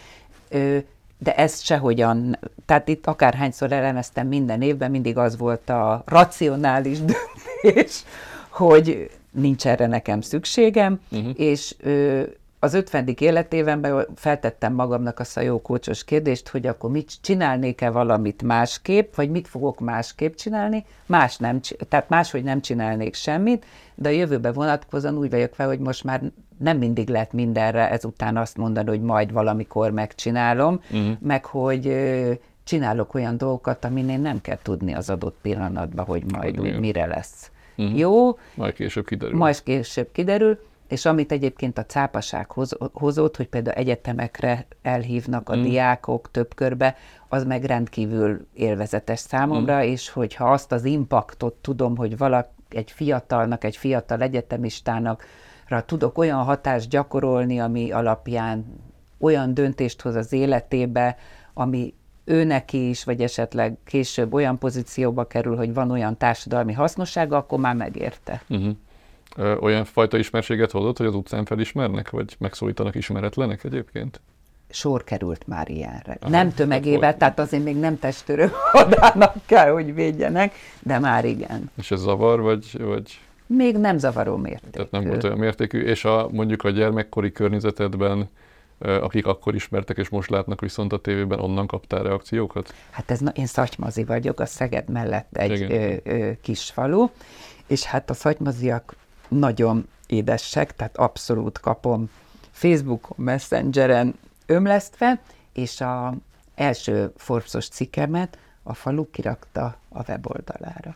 de 1.19 1.35
ezt 1.35 1.65
sehogyan, 1.65 2.39
tehát 2.67 2.89
itt 2.89 3.07
akárhányszor 3.07 3.73
elemeztem 3.73 4.27
minden 4.27 4.63
évben, 4.63 4.91
mindig 4.91 5.17
az 5.17 5.37
volt 5.37 5.69
a 5.71 6.03
racionális 6.07 6.99
döntés, 6.99 8.05
hogy 8.49 9.11
nincs 9.31 9.67
erre 9.67 9.87
nekem 9.87 10.21
szükségem, 10.21 11.01
uh-huh. 11.11 11.33
és 11.37 11.75
az 12.61 12.75
50. 12.75 13.15
életévenben 13.19 14.07
feltettem 14.15 14.75
magamnak 14.75 15.19
azt 15.19 15.37
a 15.37 15.41
jó 15.41 15.61
kócsos 15.61 16.05
kérdést, 16.05 16.49
hogy 16.49 16.67
akkor 16.67 16.91
mit 16.91 17.13
csinálnék-e 17.21 17.91
valamit 17.91 18.43
másképp, 18.43 19.15
vagy 19.15 19.31
mit 19.31 19.49
fogok 19.49 19.81
másképp 19.81 20.35
csinálni, 20.35 20.85
más 21.07 21.37
nem, 21.37 21.61
tehát 21.89 22.09
máshogy 22.09 22.43
nem 22.43 22.61
csinálnék 22.61 23.15
semmit, 23.15 23.65
de 23.95 24.09
a 24.09 24.13
jövőbe 24.13 24.53
vonatkozóan 24.53 25.19
úgy 25.19 25.31
vagyok 25.31 25.55
fel, 25.55 25.67
hogy 25.67 25.79
most 25.79 26.05
már 26.05 26.23
nem 26.59 26.79
mindig 26.79 27.09
lehet 27.09 27.33
mindenre 27.33 27.91
ezután 27.91 28.37
azt 28.37 28.57
mondani, 28.57 28.89
hogy 28.89 29.03
majd 29.03 29.33
valamikor 29.33 29.91
megcsinálom, 29.91 30.81
uh-huh. 30.91 31.17
meg 31.21 31.45
hogy 31.45 31.93
csinálok 32.65 33.15
olyan 33.15 33.37
dolgokat, 33.37 33.85
amin 33.85 34.09
én 34.09 34.21
nem 34.21 34.41
kell 34.41 34.59
tudni 34.63 34.95
az 34.95 35.11
adott 35.11 35.37
pillanatban, 35.43 36.05
hogy 36.05 36.23
majd 36.33 36.57
hogy 36.57 36.79
mire 36.79 37.07
lesz. 37.07 37.51
Uh-huh. 37.77 37.99
Jó? 37.99 38.39
Majd 38.55 38.75
később 38.75 39.07
kiderül. 39.07 39.37
Majd 39.37 39.63
később 39.63 40.09
kiderül, 40.13 40.59
és 40.89 41.05
amit 41.05 41.33
egyébként 41.33 41.79
a 41.79 41.85
cápaság 41.85 42.51
hoz, 42.51 42.77
hozott, 42.93 43.37
hogy 43.37 43.49
például 43.49 43.77
egyetemekre 43.77 44.67
elhívnak 44.83 45.49
a 45.49 45.57
mm. 45.57 45.63
diákok 45.63 46.31
több 46.31 46.55
körbe, 46.55 46.97
az 47.29 47.45
meg 47.45 47.65
rendkívül 47.65 48.47
élvezetes 48.55 49.19
számomra, 49.19 49.77
mm. 49.77 49.81
és 49.81 50.09
hogyha 50.09 50.53
azt 50.53 50.73
az 50.73 50.85
impaktot 50.85 51.55
tudom, 51.55 51.97
hogy 51.97 52.17
valaki 52.17 52.49
egy 52.69 52.91
fiatalnak, 52.91 53.65
egy 53.65 53.77
fiatal 53.77 54.23
egyetemistának 54.23 55.25
tudok 55.87 56.19
olyan 56.19 56.43
hatást 56.43 56.89
gyakorolni, 56.89 57.61
ami 57.61 57.91
alapján 57.91 58.65
olyan 59.19 59.55
döntést 59.55 60.01
hoz 60.01 60.15
az 60.15 60.33
életébe, 60.33 61.17
ami 61.55 61.95
ő 62.25 62.45
neki 62.45 62.89
is, 62.89 63.05
vagy 63.05 63.21
esetleg 63.21 63.77
később 63.85 64.33
olyan 64.33 64.59
pozícióba 64.59 65.27
kerül, 65.27 65.57
hogy 65.57 65.75
van 65.75 65.91
olyan 65.91 66.17
társadalmi 66.17 66.73
hasznossága, 66.73 67.37
akkor 67.37 67.59
már 67.59 67.75
megérte. 67.75 68.43
Uh-huh 68.49 68.77
olyan 69.61 69.85
fajta 69.85 70.19
ismerséget 70.19 70.71
hozott, 70.71 70.97
hogy 70.97 71.07
az 71.07 71.15
utcán 71.15 71.45
felismernek, 71.45 72.11
vagy 72.11 72.37
megszólítanak 72.39 72.95
ismeretlenek 72.95 73.65
egyébként? 73.65 74.21
Sor 74.71 75.05
került 75.05 75.47
már 75.47 75.71
ilyenre. 75.71 76.17
Aha, 76.21 76.31
nem 76.31 76.55
tömegével, 76.55 77.09
hát 77.09 77.19
tehát 77.19 77.39
azért 77.39 77.65
még 77.65 77.77
nem 77.77 77.99
testőrök 77.99 78.53
hadának 78.55 79.35
kell, 79.47 79.71
hogy 79.71 79.95
védjenek, 79.95 80.55
de 80.83 80.99
már 80.99 81.25
igen. 81.25 81.71
És 81.77 81.91
ez 81.91 82.01
zavar, 82.01 82.41
vagy, 82.41 82.83
vagy... 82.83 83.21
Még 83.47 83.77
nem 83.77 83.99
zavaró 83.99 84.37
mértékű. 84.37 84.71
Tehát 84.71 84.91
nem 84.91 85.05
volt 85.05 85.25
olyan 85.25 85.39
mértékű, 85.39 85.81
és 85.81 86.05
a, 86.05 86.29
mondjuk 86.33 86.65
a 86.65 86.71
gyermekkori 86.71 87.33
környezetedben 87.33 88.29
akik 88.79 89.27
akkor 89.27 89.55
ismertek 89.55 89.97
és 89.97 90.09
most 90.09 90.31
látnak 90.31 90.61
viszont 90.61 90.93
a 90.93 90.99
tévében, 90.99 91.41
onnan 91.41 91.67
kaptál 91.67 92.03
reakciókat? 92.03 92.75
Hát 92.91 93.11
ez, 93.11 93.21
én 93.33 93.47
Szatymazi 93.47 94.05
vagyok, 94.05 94.41
a 94.41 94.47
Szeged 94.47 94.89
mellett 94.89 95.37
egy 95.37 95.63
ö, 95.63 95.95
ö, 96.03 96.31
kis 96.43 96.71
falu, 96.71 97.09
és 97.67 97.85
hát 97.85 98.11
a 98.11 98.15
szatymaziak 98.15 98.97
nagyon 99.29 99.89
édesek, 100.07 100.77
tehát 100.77 100.97
abszolút 100.97 101.59
kapom 101.59 102.11
Facebookon, 102.51 103.25
Messengeren 103.25 104.15
ömlesztve, 104.47 105.21
és 105.53 105.81
a 105.81 106.15
első 106.55 107.13
Forbesos 107.17 107.69
cikkemet 107.69 108.39
a 108.63 108.75
falu 108.75 109.11
kirakta 109.11 109.77
a 109.89 110.03
weboldalára. 110.09 110.95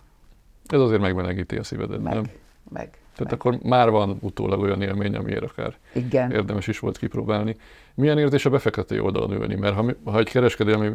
Ez 0.67 0.81
azért 0.81 1.01
megmenegíti 1.01 1.57
a 1.57 1.63
szívedet, 1.63 2.03
meg, 2.03 2.15
nem? 2.15 2.25
Meg. 2.69 2.91
Tehát 3.17 3.31
meg. 3.31 3.33
akkor 3.33 3.59
már 3.63 3.91
van 3.91 4.17
utólag 4.21 4.61
olyan 4.61 4.83
élmény, 4.83 5.17
amiért 5.17 5.43
akár 5.43 5.77
Igen. 5.95 6.31
érdemes 6.31 6.67
is 6.67 6.79
volt 6.79 6.99
kipróbálni. 6.99 7.57
Milyen 7.95 8.19
érzés 8.19 8.45
a 8.45 8.51
befektető 8.51 9.03
oldalon 9.03 9.33
ülni? 9.33 9.55
Mert 9.55 9.75
ha, 9.75 9.93
ha 10.05 10.19
egy 10.19 10.29
kereskedelmi 10.29 10.91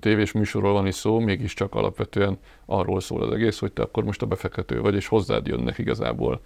tévés 0.00 0.32
műsorról 0.32 0.72
van 0.72 0.86
is 0.86 0.94
szó, 0.94 1.18
mégiscsak 1.18 1.74
alapvetően 1.74 2.38
arról 2.66 3.00
szól 3.00 3.22
az 3.22 3.32
egész, 3.32 3.58
hogy 3.58 3.72
te 3.72 3.82
akkor 3.82 4.04
most 4.04 4.22
a 4.22 4.26
befektető 4.26 4.80
vagy, 4.80 4.94
és 4.94 5.06
hozzád 5.06 5.46
jönnek 5.46 5.78
igazából 5.78 6.40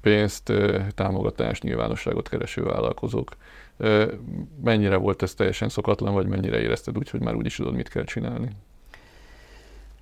pénzt, 0.00 0.52
támogatást, 0.94 1.62
nyilvánosságot 1.62 2.28
kereső 2.28 2.62
vállalkozók. 2.62 3.36
Mennyire 4.64 4.96
volt 4.96 5.22
ez 5.22 5.34
teljesen 5.34 5.68
szokatlan, 5.68 6.14
vagy 6.14 6.26
mennyire 6.26 6.60
érezted 6.60 6.98
úgy, 6.98 7.10
hogy 7.10 7.20
már 7.20 7.34
úgy 7.34 7.46
is 7.46 7.56
tudod, 7.56 7.74
mit 7.74 7.88
kell 7.88 8.04
csinálni? 8.04 8.48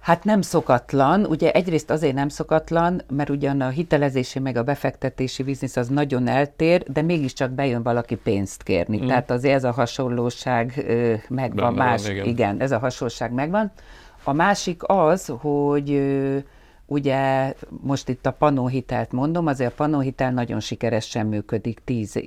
Hát 0.01 0.25
nem 0.25 0.41
szokatlan, 0.41 1.25
ugye 1.25 1.53
egyrészt 1.53 1.91
azért 1.91 2.15
nem 2.15 2.29
szokatlan, 2.29 3.03
mert 3.09 3.31
ugyan 3.31 3.61
a 3.61 3.69
hitelezési 3.69 4.39
meg 4.39 4.57
a 4.57 4.63
befektetési 4.63 5.43
biznisz 5.43 5.77
az 5.77 5.89
nagyon 5.89 6.27
eltér, 6.27 6.83
de 6.83 7.03
mégiscsak 7.03 7.51
bejön 7.51 7.83
valaki 7.83 8.17
pénzt 8.17 8.63
kérni. 8.63 9.03
Mm. 9.03 9.07
Tehát 9.07 9.31
azért 9.31 9.55
ez 9.55 9.65
a 9.65 9.71
hasonlóság 9.71 10.85
megvan, 11.29 11.75
Benne 11.75 11.85
más, 11.85 12.03
van, 12.03 12.11
igen. 12.11 12.25
igen, 12.25 12.61
ez 12.61 12.73
a 12.73 12.79
hasonlóság 12.79 13.33
megvan. 13.33 13.73
A 14.25 14.33
másik 14.33 14.83
az, 14.87 15.33
hogy 15.39 15.91
Ugye 16.87 17.53
most 17.83 18.09
itt 18.09 18.27
a 18.27 18.33
panóhitelt 18.33 19.13
mondom, 19.13 19.47
azért 19.47 19.71
a 19.71 19.75
panóhitel 19.75 20.31
nagyon 20.31 20.61
sikeresen 20.61 21.27
működik 21.27 21.81
tíz 21.85 22.23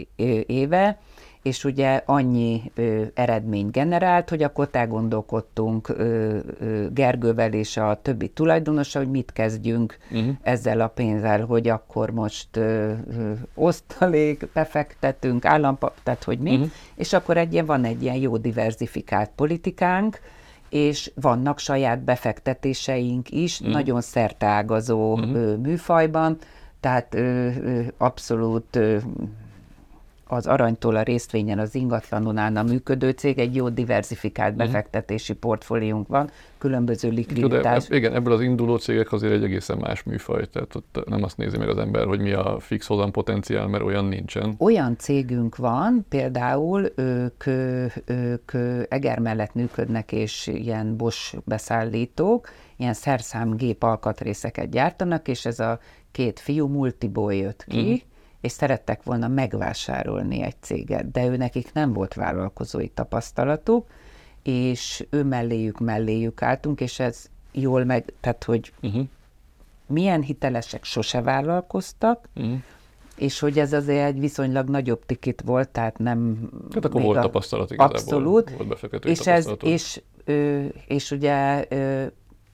éve, 0.45 0.99
és 1.41 1.63
ugye 1.63 2.01
annyi 2.05 2.71
ö, 2.75 3.03
eredményt 3.13 3.71
generált, 3.71 4.29
hogy 4.29 4.43
akkor 4.43 4.69
elgondolkodtunk 4.71 5.89
ö, 5.89 6.37
ö, 6.59 6.87
Gergővel 6.93 7.53
és 7.53 7.77
a 7.77 7.99
többi 8.01 8.27
tulajdonosa, 8.27 8.99
hogy 8.99 9.09
mit 9.09 9.31
kezdjünk 9.31 9.97
uh-huh. 10.11 10.35
ezzel 10.41 10.81
a 10.81 10.87
pénzzel, 10.87 11.45
hogy 11.45 11.67
akkor 11.67 12.11
most 12.11 12.57
ö, 12.57 12.91
ö, 13.17 13.31
osztalék, 13.55 14.47
befektetünk, 14.53 15.45
állampa, 15.45 15.93
tehát 16.03 16.23
hogy 16.23 16.39
mi, 16.39 16.53
uh-huh. 16.53 16.69
és 16.95 17.13
akkor 17.13 17.37
egy 17.37 17.53
ilyen, 17.53 17.65
van 17.65 17.83
egy 17.83 18.03
ilyen 18.03 18.15
jó 18.15 18.37
diversifikált 18.37 19.31
politikánk, 19.35 20.19
és 20.69 21.11
vannak 21.15 21.59
saját 21.59 22.03
befektetéseink 22.03 23.29
is, 23.29 23.63
mm. 23.63 23.69
nagyon 23.69 24.01
szerteágazó 24.01 25.17
mm. 25.17 25.61
műfajban, 25.61 26.37
tehát 26.79 27.13
ö, 27.13 27.47
ö, 27.63 27.81
abszolút 27.97 28.75
ö, 28.75 28.97
az 30.31 30.47
aranytól 30.47 30.95
a 30.95 31.01
részvényen 31.01 31.59
az 31.59 31.75
ingatlanon 31.75 32.37
állna 32.37 32.63
működő 32.63 33.09
cég, 33.09 33.39
egy 33.39 33.55
jó 33.55 33.69
diversifikált 33.69 34.53
uh-huh. 34.53 34.65
befektetési 34.65 35.33
portfóliónk 35.33 36.07
van, 36.07 36.29
különböző 36.57 37.09
likviditás. 37.09 37.87
De, 37.87 37.95
igen, 37.95 38.13
ebből 38.13 38.33
az 38.33 38.41
induló 38.41 38.77
cégek 38.77 39.11
azért 39.11 39.33
egy 39.33 39.43
egészen 39.43 39.77
más 39.77 40.03
műfaj, 40.03 40.49
tehát 40.49 40.75
ott 40.75 41.03
nem 41.05 41.23
azt 41.23 41.37
nézi 41.37 41.57
meg 41.57 41.69
az 41.69 41.77
ember, 41.77 42.05
hogy 42.05 42.19
mi 42.19 42.31
a 42.31 42.59
fix 42.59 42.87
hozam 42.87 43.11
potenciál, 43.11 43.67
mert 43.67 43.83
olyan 43.83 44.05
nincsen. 44.05 44.55
Olyan 44.57 44.97
cégünk 44.97 45.55
van, 45.55 46.05
például 46.09 46.91
ők, 46.95 47.45
ők 48.05 48.51
Eger 48.89 49.19
mellett 49.19 49.53
működnek, 49.53 50.11
és 50.11 50.47
ilyen 50.47 50.97
Bosch 50.97 51.37
beszállítók, 51.45 52.49
ilyen 52.77 52.93
szerszámgép 52.93 53.83
alkatrészeket 53.83 54.69
gyártanak, 54.69 55.27
és 55.27 55.45
ez 55.45 55.59
a 55.59 55.79
két 56.11 56.39
fiú 56.39 56.67
multiból 56.67 57.33
jött 57.33 57.65
ki, 57.67 57.79
uh-huh 57.79 57.99
és 58.41 58.51
szerettek 58.51 59.03
volna 59.03 59.27
megvásárolni 59.27 60.41
egy 60.41 60.55
céget, 60.61 61.11
de 61.11 61.25
ő 61.25 61.37
nekik 61.37 61.73
nem 61.73 61.93
volt 61.93 62.13
vállalkozói 62.13 62.87
tapasztalatuk, 62.87 63.87
és 64.43 65.07
ő 65.09 65.23
melléjük 65.23 65.79
melléjük 65.79 66.41
álltunk, 66.41 66.81
és 66.81 66.99
ez 66.99 67.29
jól 67.51 67.83
meg, 67.83 68.13
tehát 68.19 68.43
hogy 68.43 68.73
uh-huh. 68.81 69.05
milyen 69.87 70.21
hitelesek 70.21 70.83
sose 70.83 71.21
vállalkoztak, 71.21 72.27
uh-huh. 72.35 72.57
és 73.17 73.39
hogy 73.39 73.59
ez 73.59 73.73
azért 73.73 74.07
egy 74.07 74.19
viszonylag 74.19 74.69
nagyobb 74.69 75.05
tikit 75.05 75.41
volt, 75.41 75.69
tehát 75.69 75.97
nem... 75.97 76.49
Tehát 76.69 76.85
akkor 76.85 77.01
volt 77.01 77.17
a, 77.17 77.21
tapasztalat 77.21 77.71
igazából. 77.71 77.97
Abszolút. 77.97 78.49
Volt 78.49 79.05
és, 79.05 79.27
ez, 79.27 79.49
és, 79.61 80.01
ö, 80.25 80.65
és 80.87 81.11
ugye 81.11 81.65
ö, 81.69 82.05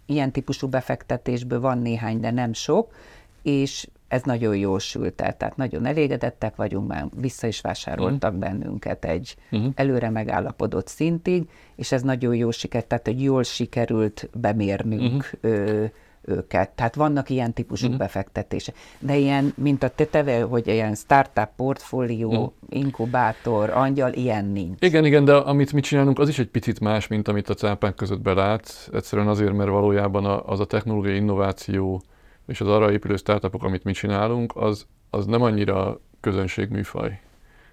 ilyen 0.05 0.31
típusú 0.31 0.67
befektetésből 0.67 1.59
van 1.59 1.77
néhány, 1.77 2.19
de 2.19 2.31
nem 2.31 2.53
sok, 2.53 2.93
és 3.41 3.87
ez 4.15 4.23
nagyon 4.23 4.55
jól 4.55 4.79
sült 4.79 5.21
el, 5.21 5.37
tehát 5.37 5.57
nagyon 5.57 5.85
elégedettek 5.85 6.55
vagyunk, 6.55 6.87
már 6.87 7.05
vissza 7.19 7.47
is 7.47 7.61
vásároltak 7.61 8.33
uh-huh. 8.33 8.49
bennünket 8.49 9.05
egy 9.05 9.35
uh-huh. 9.51 9.71
előre 9.75 10.09
megállapodott 10.09 10.87
szintig, 10.87 11.49
és 11.75 11.91
ez 11.91 12.01
nagyon 12.01 12.35
jó 12.35 12.51
sikert, 12.51 12.87
tehát 12.87 13.05
hogy 13.05 13.23
jól 13.23 13.43
sikerült 13.43 14.29
bemérnünk 14.33 15.29
uh-huh. 15.41 15.59
ö, 15.59 15.85
őket. 16.21 16.69
Tehát 16.69 16.95
vannak 16.95 17.29
ilyen 17.29 17.53
típusú 17.53 17.85
uh-huh. 17.85 17.99
befektetése. 17.99 18.73
De 18.99 19.17
ilyen, 19.17 19.53
mint 19.57 19.83
a 19.83 19.89
teteve, 19.89 20.41
hogy 20.41 20.67
ilyen 20.67 20.95
startup 20.95 21.49
portfólió, 21.55 22.29
uh-huh. 22.29 22.51
inkubátor, 22.69 23.69
angyal, 23.69 24.13
ilyen 24.13 24.45
nincs. 24.45 24.85
Igen, 24.85 25.05
igen, 25.05 25.25
de 25.25 25.33
amit 25.33 25.73
mi 25.73 25.81
csinálunk, 25.81 26.19
az 26.19 26.29
is 26.29 26.39
egy 26.39 26.49
picit 26.49 26.79
más, 26.79 27.07
mint 27.07 27.27
amit 27.27 27.49
a 27.49 27.53
cápák 27.53 27.95
között 27.95 28.21
belát. 28.21 28.89
Egyszerűen 28.93 29.27
azért, 29.27 29.53
mert 29.53 29.69
valójában 29.69 30.25
az 30.45 30.59
a 30.59 30.65
technológiai 30.65 31.15
innováció, 31.15 32.01
és 32.47 32.61
az 32.61 32.67
arra 32.67 32.91
épülő 32.91 33.15
startupok, 33.15 33.63
amit 33.63 33.83
mi 33.83 33.91
csinálunk, 33.91 34.55
az, 34.55 34.85
az 35.09 35.25
nem 35.25 35.41
annyira 35.41 35.99
közönségműfaj. 36.19 37.19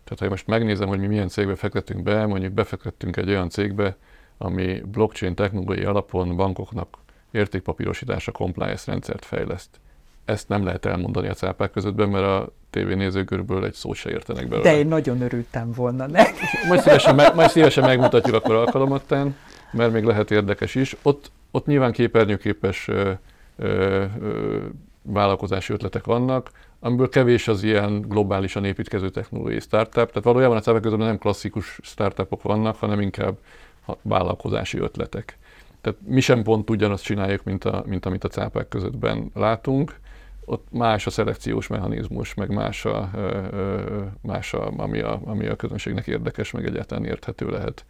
Tehát 0.05 0.19
ha 0.19 0.29
most 0.29 0.47
megnézem, 0.47 0.89
hogy 0.89 0.99
mi 0.99 1.07
milyen 1.07 1.29
cégbe 1.29 1.55
fektetünk 1.55 2.03
be, 2.03 2.27
mondjuk 2.27 2.53
befektettünk 2.53 3.17
egy 3.17 3.29
olyan 3.29 3.49
cégbe, 3.49 3.97
ami 4.39 4.81
blockchain 4.81 5.35
technológiai 5.35 5.85
alapon 5.85 6.37
bankoknak 6.37 6.89
értékpapírosítása 7.31 8.33
compliance 8.33 8.91
rendszert 8.91 9.25
fejleszt. 9.25 9.81
ezt 10.25 10.49
nem 10.49 10.65
lehet 10.65 10.87
elmondani 10.87 11.29
a 11.29 11.35
cápák 11.35 11.71
közöttben, 11.71 12.09
mert 12.09 12.25
a 12.25 12.53
tévénézők 12.71 13.27
körülbelül 13.27 13.65
egy 13.65 13.73
szót 13.73 13.97
se 13.97 14.11
értenek 14.11 14.49
belőle. 14.49 14.71
De 14.71 14.79
én 14.79 14.87
nagyon 14.87 15.21
örültem 15.21 15.73
volna 15.73 16.07
neki. 16.07 16.45
Majd 16.69 16.81
szívesen, 16.81 17.15
meg, 17.15 17.35
majd 17.35 17.51
szívesen 17.51 17.85
megmutatjuk 17.85 18.35
akkor 18.35 18.55
alkalomattán, 18.55 19.37
mert 19.73 19.93
még 19.93 20.05
lehet 20.05 20.31
érdekes 20.31 20.75
is. 20.75 20.97
Ott, 21.03 21.31
ott 21.51 21.67
nyilván 21.67 21.93
képernyőképes 21.93 22.89
ö, 23.57 24.05
ö, 24.21 24.59
vállalkozási 25.03 25.73
ötletek 25.73 26.05
vannak, 26.05 26.51
amiből 26.81 27.09
kevés 27.09 27.49
az 27.49 27.63
ilyen 27.63 28.01
globálisan 28.01 28.65
építkező 28.65 29.09
technológiai 29.09 29.61
startup. 29.61 30.07
Tehát 30.07 30.23
valójában 30.23 30.57
a 30.57 30.81
között 30.81 30.99
nem 30.99 31.19
klasszikus 31.19 31.79
startupok 31.83 32.43
vannak, 32.43 32.77
hanem 32.77 33.01
inkább 33.01 33.39
vállalkozási 34.03 34.79
ötletek. 34.79 35.39
Tehát 35.81 35.99
mi 36.07 36.21
sem 36.21 36.43
pont 36.43 36.71
ugyanazt 36.71 37.05
csináljuk, 37.05 37.45
mint, 37.45 37.65
a, 37.65 37.83
mint 37.87 38.07
amit 38.07 38.25
a 38.25 38.29
cápák 38.29 38.69
közöttben 38.69 39.31
látunk. 39.35 39.95
Ott 40.45 40.67
más 40.71 41.07
a 41.07 41.11
szelekciós 41.11 41.67
mechanizmus, 41.67 42.35
meg 42.35 42.51
más, 42.51 42.85
a, 42.85 43.11
más 44.21 44.55
a, 44.55 44.73
ami, 44.77 45.01
a, 45.01 45.21
ami 45.25 45.47
a 45.47 45.57
közönségnek 45.57 46.07
érdekes, 46.07 46.51
meg 46.51 46.67
egyáltalán 46.67 47.05
érthető 47.05 47.49
lehet. 47.49 47.85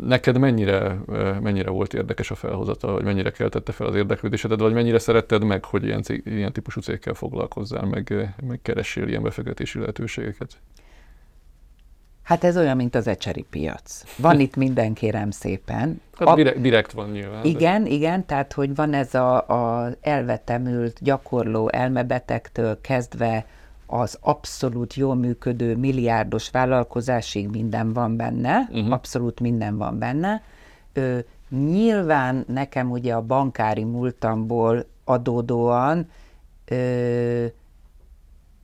Neked 0.00 0.38
mennyire, 0.38 0.98
mennyire 1.40 1.70
volt 1.70 1.94
érdekes 1.94 2.30
a 2.30 2.34
felhozata, 2.34 2.92
vagy 2.92 3.04
mennyire 3.04 3.30
keltette 3.30 3.72
fel 3.72 3.86
az 3.86 3.94
érdeklődésedet, 3.94 4.60
vagy 4.60 4.72
mennyire 4.72 4.98
szeretted 4.98 5.44
meg, 5.44 5.64
hogy 5.64 5.84
ilyen, 5.84 6.02
cég, 6.02 6.22
ilyen 6.24 6.52
típusú 6.52 6.80
cégkel 6.80 7.14
foglalkozzál, 7.14 7.84
meg, 7.84 8.34
meg 8.46 8.58
keressél 8.62 9.08
ilyen 9.08 9.22
befektetési 9.22 9.78
lehetőségeket? 9.78 10.56
Hát 12.22 12.44
ez 12.44 12.56
olyan, 12.56 12.76
mint 12.76 12.94
az 12.94 13.06
ecseri 13.06 13.46
piac. 13.50 14.04
Van 14.16 14.40
itt 14.40 14.56
minden, 14.56 14.92
kérem 14.92 15.30
szépen. 15.30 16.00
Hát 16.18 16.34
direkt, 16.34 16.60
direkt 16.60 16.92
van 16.92 17.10
nyilván. 17.10 17.44
Igen, 17.44 17.82
de... 17.82 17.90
igen, 17.90 18.26
tehát 18.26 18.52
hogy 18.52 18.74
van 18.74 18.92
ez 18.92 19.14
a, 19.14 19.48
a 19.48 19.90
elvetemült, 20.00 20.98
gyakorló 21.02 21.68
elmebetegtől 21.68 22.80
kezdve 22.80 23.46
az 23.90 24.18
abszolút 24.20 24.94
jól 24.94 25.14
működő 25.14 25.76
milliárdos 25.76 26.50
vállalkozásig 26.50 27.48
minden 27.48 27.92
van 27.92 28.16
benne, 28.16 28.68
uh-huh. 28.70 28.92
abszolút 28.92 29.40
minden 29.40 29.76
van 29.76 29.98
benne. 29.98 30.42
Ö, 30.92 31.18
nyilván 31.50 32.44
nekem 32.48 32.90
ugye 32.90 33.14
a 33.14 33.22
bankári 33.22 33.84
múltamból 33.84 34.86
adódóan 35.04 36.08
ö, 36.64 37.46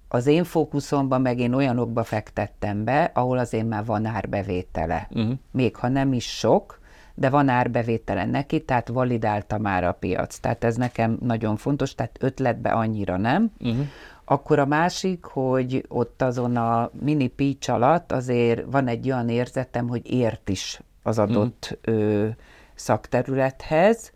az 0.09 0.27
én 0.27 0.45
fókuszomban 0.45 1.21
meg 1.21 1.39
én 1.39 1.53
olyanokba 1.53 2.05
fektettem 2.05 2.85
be, 2.85 3.11
ahol 3.15 3.39
azért 3.39 3.69
már 3.69 3.85
van 3.85 4.07
árbevétele. 4.07 5.09
Uh-huh. 5.11 5.33
Még 5.51 5.77
ha 5.77 5.89
nem 5.89 6.13
is 6.13 6.39
sok, 6.39 6.81
de 7.15 7.31
van 7.31 7.49
árbevétele 7.49 8.25
neki, 8.25 8.65
tehát 8.65 8.89
validálta 8.89 9.59
már 9.59 9.85
a 9.85 9.93
piac. 9.93 10.39
Tehát 10.39 10.65
ez 10.65 10.77
nekem 10.77 11.19
nagyon 11.21 11.57
fontos, 11.57 11.95
tehát 11.95 12.17
ötletbe 12.21 12.71
annyira 12.71 13.17
nem. 13.17 13.53
Uh-huh. 13.61 13.87
Akkor 14.25 14.59
a 14.59 14.67
másik, 14.67 15.25
hogy 15.25 15.85
ott 15.89 16.23
azon 16.23 16.57
a 16.57 16.91
mini 17.01 17.27
pitch 17.27 17.71
alatt 17.71 18.13
azért 18.13 18.63
van 18.71 18.89
egy 18.89 19.11
olyan 19.11 19.29
érzetem, 19.29 19.89
hogy 19.89 20.13
ért 20.13 20.49
is 20.49 20.81
az 21.03 21.19
adott 21.19 21.79
uh-huh. 21.87 22.03
ö, 22.03 22.29
szakterülethez, 22.75 24.13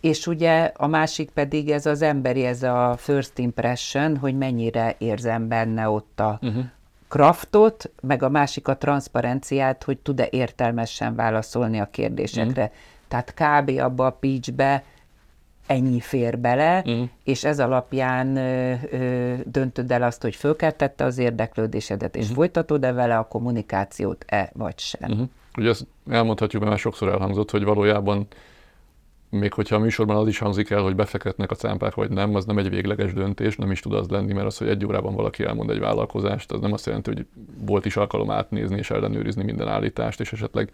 és 0.00 0.26
ugye 0.26 0.72
a 0.76 0.86
másik 0.86 1.30
pedig 1.30 1.70
ez 1.70 1.86
az 1.86 2.02
emberi, 2.02 2.44
ez 2.44 2.62
a 2.62 2.94
first 2.98 3.38
impression, 3.38 4.16
hogy 4.16 4.36
mennyire 4.36 4.94
érzem 4.98 5.48
benne 5.48 5.88
ott 5.88 6.20
a 6.20 6.38
uh-huh. 6.42 6.64
kraftot, 7.08 7.90
meg 8.00 8.22
a 8.22 8.28
másik 8.28 8.68
a 8.68 8.76
transzparenciát, 8.76 9.84
hogy 9.84 9.98
tud-e 9.98 10.28
értelmesen 10.30 11.14
válaszolni 11.14 11.80
a 11.80 11.90
kérdésekre. 11.90 12.62
Uh-huh. 12.62 12.76
Tehát 13.08 13.34
kb. 13.34 13.80
abba 13.80 14.06
a 14.06 14.10
pitchbe 14.10 14.84
ennyi 15.66 16.00
fér 16.00 16.38
bele, 16.38 16.82
uh-huh. 16.86 17.08
és 17.24 17.44
ez 17.44 17.60
alapján 17.60 18.36
ö, 18.36 18.74
ö, 18.90 19.34
döntöd 19.44 19.90
el 19.90 20.02
azt, 20.02 20.22
hogy 20.22 20.36
fölkeltette 20.36 21.04
az 21.04 21.18
érdeklődésedet, 21.18 22.16
és 22.16 22.22
uh-huh. 22.22 22.36
folytatod-e 22.36 22.92
vele 22.92 23.18
a 23.18 23.28
kommunikációt-e, 23.28 24.50
vagy 24.54 24.78
sem. 24.78 25.10
Uh-huh. 25.10 25.28
Ugye 25.56 25.68
ezt 25.68 25.86
elmondhatjuk, 26.10 26.60
mert 26.60 26.74
már 26.74 26.80
sokszor 26.80 27.08
elhangzott, 27.08 27.50
hogy 27.50 27.64
valójában 27.64 28.26
még 29.38 29.52
hogyha 29.52 29.76
a 29.76 29.78
műsorban 29.78 30.16
az 30.16 30.28
is 30.28 30.38
hangzik 30.38 30.70
el, 30.70 30.82
hogy 30.82 30.94
befektetnek 30.94 31.50
a 31.50 31.54
cámpák 31.54 31.94
vagy 31.94 32.10
nem, 32.10 32.34
az 32.34 32.44
nem 32.44 32.58
egy 32.58 32.68
végleges 32.68 33.12
döntés, 33.12 33.56
nem 33.56 33.70
is 33.70 33.80
tud 33.80 33.92
az 33.94 34.08
lenni, 34.08 34.32
mert 34.32 34.46
az, 34.46 34.58
hogy 34.58 34.68
egy 34.68 34.84
órában 34.84 35.14
valaki 35.14 35.44
elmond 35.44 35.70
egy 35.70 35.78
vállalkozást, 35.78 36.52
az 36.52 36.60
nem 36.60 36.72
azt 36.72 36.86
jelenti, 36.86 37.10
hogy 37.10 37.26
volt 37.66 37.84
is 37.84 37.96
alkalom 37.96 38.30
átnézni 38.30 38.76
és 38.76 38.90
ellenőrizni 38.90 39.44
minden 39.44 39.68
állítást, 39.68 40.20
és 40.20 40.32
esetleg 40.32 40.72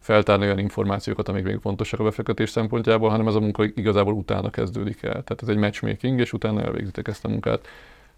feltárni 0.00 0.44
olyan 0.44 0.58
információkat, 0.58 1.28
amik 1.28 1.44
még 1.44 1.58
fontosak 1.60 2.00
a 2.00 2.04
befektetés 2.04 2.50
szempontjából, 2.50 3.08
hanem 3.08 3.28
ez 3.28 3.34
a 3.34 3.40
munka 3.40 3.64
igazából 3.64 4.12
utána 4.12 4.50
kezdődik 4.50 5.02
el. 5.02 5.10
Tehát 5.10 5.42
ez 5.42 5.48
egy 5.48 5.56
matchmaking, 5.56 6.20
és 6.20 6.32
utána 6.32 6.62
elvégzitek 6.62 7.08
ezt 7.08 7.24
a 7.24 7.28
munkát. 7.28 7.66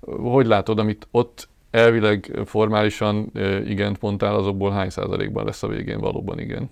Hogy 0.01 0.47
látod, 0.47 0.79
amit 0.79 1.09
ott 1.11 1.49
elvileg 1.71 2.41
formálisan 2.45 3.33
igent 3.67 4.01
mondtál, 4.01 4.35
azokból 4.35 4.71
hány 4.71 4.91
százalékban 4.91 5.45
lesz 5.45 5.63
a 5.63 5.69
végén 5.69 6.01
valóban 6.01 6.39
igen? 6.39 6.71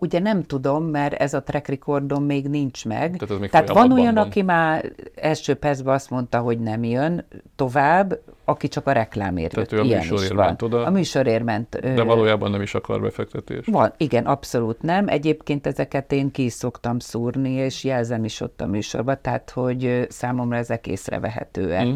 Ugye 0.00 0.18
nem 0.18 0.42
tudom, 0.42 0.84
mert 0.84 1.14
ez 1.14 1.34
a 1.34 1.42
track 1.42 1.68
recordom 1.68 2.24
még 2.24 2.48
nincs 2.48 2.86
meg. 2.86 3.16
Tehát, 3.16 3.30
ez 3.34 3.38
még 3.38 3.50
Tehát 3.50 3.68
van 3.68 3.92
olyan, 3.92 4.14
van. 4.14 4.24
aki 4.24 4.42
már 4.42 4.92
első 5.14 5.54
percben 5.54 5.94
azt 5.94 6.10
mondta, 6.10 6.38
hogy 6.38 6.58
nem 6.58 6.84
jön 6.84 7.24
tovább, 7.56 8.18
aki 8.48 8.68
csak 8.68 8.86
a 8.86 8.92
reklámért 8.92 9.54
Tehát 9.54 9.70
jött. 9.70 9.80
ő 9.80 9.92
a 9.92 9.96
műsorért 9.96 10.34
ment 10.34 10.62
oda. 10.62 10.84
A 10.84 10.90
műsorért 10.90 11.44
ment. 11.44 11.80
De 11.80 12.02
valójában 12.02 12.50
nem 12.50 12.62
is 12.62 12.74
akar 12.74 13.00
befektetés. 13.00 13.66
Van, 13.66 13.92
igen, 13.96 14.26
abszolút 14.26 14.82
nem. 14.82 15.08
Egyébként 15.08 15.66
ezeket 15.66 16.12
én 16.12 16.30
ki 16.30 16.48
szoktam 16.48 16.98
szúrni, 16.98 17.50
és 17.50 17.84
jelzem 17.84 18.24
is 18.24 18.40
ott 18.40 18.60
a 18.60 18.66
műsorban, 18.66 19.18
tehát 19.22 19.50
hogy 19.50 20.06
számomra 20.08 20.56
ezek 20.56 20.86
észrevehetőek 20.86 21.86
mm. 21.86 21.94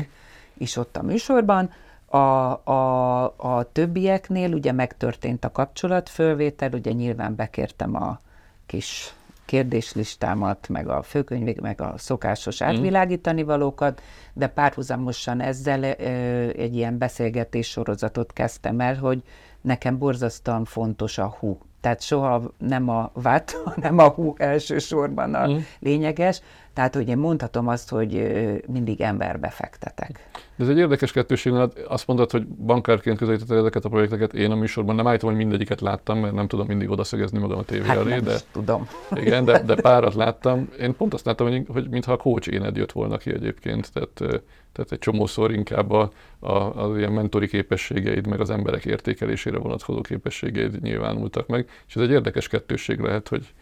is 0.59 0.77
ott 0.77 0.97
a 0.97 1.03
műsorban. 1.03 1.71
A, 2.07 2.17
a, 2.17 3.23
a 3.37 3.69
többieknél 3.73 4.53
ugye 4.53 4.73
megtörtént 4.73 5.45
a 5.45 5.53
kapcsolatfölvétel, 5.53 6.71
ugye 6.73 6.93
nyilván 6.93 7.37
bekértem 7.37 7.95
a 7.95 8.19
kis 8.67 9.15
kérdéslistámat, 9.45 10.69
meg 10.69 10.89
a 10.89 11.03
főkönyvég, 11.03 11.61
meg 11.61 11.81
a 11.81 11.95
szokásos 11.97 12.63
mm. 12.63 12.67
átvilágítani 12.67 13.43
valókat, 13.43 14.03
de 14.33 14.47
párhuzamosan 14.47 15.41
ezzel 15.41 15.85
egy 15.85 16.77
ilyen 16.77 16.99
beszélgetés 16.99 17.69
sorozatot 17.69 18.33
kezdtem 18.33 18.81
el, 18.81 18.97
hogy 18.97 19.23
nekem 19.61 19.99
borzasztóan 19.99 20.65
fontos 20.65 21.19
a 21.19 21.37
hú. 21.39 21.59
Tehát 21.81 22.03
soha 22.03 22.53
nem 22.59 22.89
a 22.89 23.11
vát, 23.15 23.51
hanem 23.75 23.99
a 23.99 24.09
hú 24.09 24.35
elsősorban 24.37 25.35
a 25.35 25.49
mm. 25.49 25.57
lényeges. 25.79 26.41
Tehát, 26.75 26.95
hogy 26.95 27.09
én 27.09 27.19
mondhatom 27.19 27.69
azt, 27.69 27.91
hogy 27.91 28.33
mindig 28.67 29.01
emberbe 29.01 29.49
fektetek. 29.49 30.29
De 30.57 30.65
ez 30.65 30.69
egy 30.69 30.79
érdekes 30.79 31.13
kettőség, 31.13 31.53
mert 31.53 31.79
azt 31.79 32.07
mondod, 32.07 32.31
hogy 32.31 32.47
bankárként 32.47 33.19
közelítetted 33.19 33.59
ezeket 33.59 33.85
a 33.85 33.89
projekteket. 33.89 34.35
Én 34.35 34.51
a 34.51 34.55
műsorban 34.55 34.95
nem 34.95 35.07
állítom, 35.07 35.29
hogy 35.31 35.39
mindegyiket 35.39 35.81
láttam, 35.81 36.19
mert 36.19 36.35
nem 36.35 36.49
tudom 36.49 36.67
mindig 36.67 36.91
odaszögezni 36.91 37.39
magam 37.39 37.59
a 37.59 37.63
tévé 37.63 37.87
hát 37.87 37.97
elé. 37.97 38.19
de, 38.19 38.37
tudom. 38.53 38.89
Igen, 39.15 39.45
de, 39.45 39.63
de 39.63 39.75
párat 39.91 40.15
láttam. 40.15 40.69
Én 40.81 40.97
pont 40.97 41.15
azt 41.15 41.25
láttam, 41.25 41.49
hogy, 41.49 41.65
hogy 41.69 41.89
mintha 41.89 42.13
a 42.13 42.17
coach 42.17 42.53
éned 42.53 42.77
jött 42.77 42.93
volna 42.93 43.17
ki 43.17 43.33
egyébként. 43.33 43.93
Tehát, 43.93 44.43
tehát 44.73 44.93
egy 44.93 44.99
csomószor 44.99 45.53
inkább 45.53 45.91
a, 45.91 46.11
a, 46.39 46.53
az 46.53 46.97
ilyen 46.97 47.13
mentori 47.13 47.49
képességeid, 47.49 48.27
meg 48.27 48.41
az 48.41 48.51
emberek 48.51 48.85
értékelésére 48.85 49.59
vonatkozó 49.59 50.01
képességeid 50.01 50.83
nyilvánultak 50.83 51.47
meg. 51.47 51.69
És 51.87 51.97
ez 51.97 52.03
egy 52.03 52.11
érdekes 52.11 52.49
kettősség 52.49 52.99
lehet, 52.99 53.29
hogy 53.29 53.53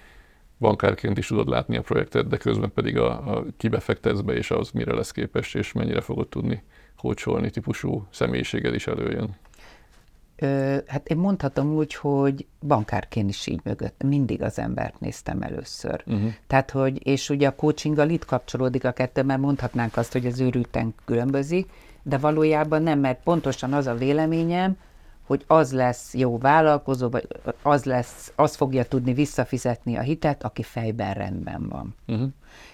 bankárként 0.61 1.19
is 1.19 1.27
tudod 1.27 1.49
látni 1.49 1.77
a 1.77 1.83
projektet, 1.83 2.29
de 2.29 2.37
közben 2.37 2.73
pedig 2.73 2.99
a, 2.99 3.37
a 3.37 3.45
kibefektetsz 3.57 4.21
be, 4.21 4.33
és 4.33 4.51
az 4.51 4.71
mire 4.71 4.95
lesz 4.95 5.11
képes, 5.11 5.55
és 5.55 5.73
mennyire 5.73 6.01
fogod 6.01 6.29
tudni 6.29 6.63
kócsolni 6.97 7.51
típusú 7.51 8.07
személyiséged 8.11 8.75
is 8.75 8.87
előjön. 8.87 9.37
Ö, 10.37 10.77
hát 10.87 11.09
én 11.09 11.17
mondhatom 11.17 11.75
úgy, 11.75 11.95
hogy 11.95 12.47
bankárként 12.67 13.31
is 13.31 13.47
így 13.47 13.61
mögött 13.65 14.03
mindig 14.03 14.43
az 14.43 14.59
embert 14.59 15.01
néztem 15.01 15.43
először. 15.43 16.03
Uh-huh. 16.07 16.33
Tehát, 16.47 16.71
hogy, 16.71 17.07
és 17.07 17.31
ugye 17.31 17.49
a 17.49 17.55
coachinggal 17.55 18.09
itt 18.09 18.25
kapcsolódik 18.25 18.85
a 18.85 18.93
kettő, 18.93 19.23
mert 19.23 19.41
mondhatnánk 19.41 19.97
azt, 19.97 20.13
hogy 20.13 20.27
az 20.27 20.41
őrülten 20.41 20.95
különbözik, 21.05 21.71
de 22.03 22.19
valójában 22.19 22.83
nem, 22.83 22.99
mert 22.99 23.23
pontosan 23.23 23.73
az 23.73 23.87
a 23.87 23.95
véleményem, 23.95 24.77
hogy 25.31 25.45
az 25.47 25.73
lesz 25.73 26.15
jó 26.15 26.39
vállalkozó, 26.39 27.09
vagy 27.09 27.27
az, 27.63 27.85
lesz, 27.85 28.33
az 28.37 28.57
fogja 28.57 28.85
tudni 28.85 29.13
visszafizetni 29.13 29.97
a 29.97 30.01
hitet, 30.01 30.43
aki 30.45 30.63
fejben 30.63 31.15
rendben 31.15 31.69
van. 31.69 31.95
Uh-huh. 32.07 32.29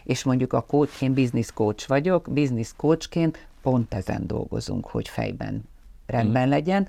És 0.04 0.24
mondjuk 0.24 0.52
a 0.52 0.60
coach, 0.60 1.02
én 1.02 1.14
business 1.14 1.52
coach 1.52 1.88
vagyok, 1.88 2.28
business 2.30 2.72
coachként 2.76 3.46
pont 3.62 3.94
ezen 3.94 4.26
dolgozunk, 4.26 4.86
hogy 4.86 5.08
fejben 5.08 5.68
rendben 6.06 6.48
uh-huh. 6.48 6.48
legyen, 6.48 6.88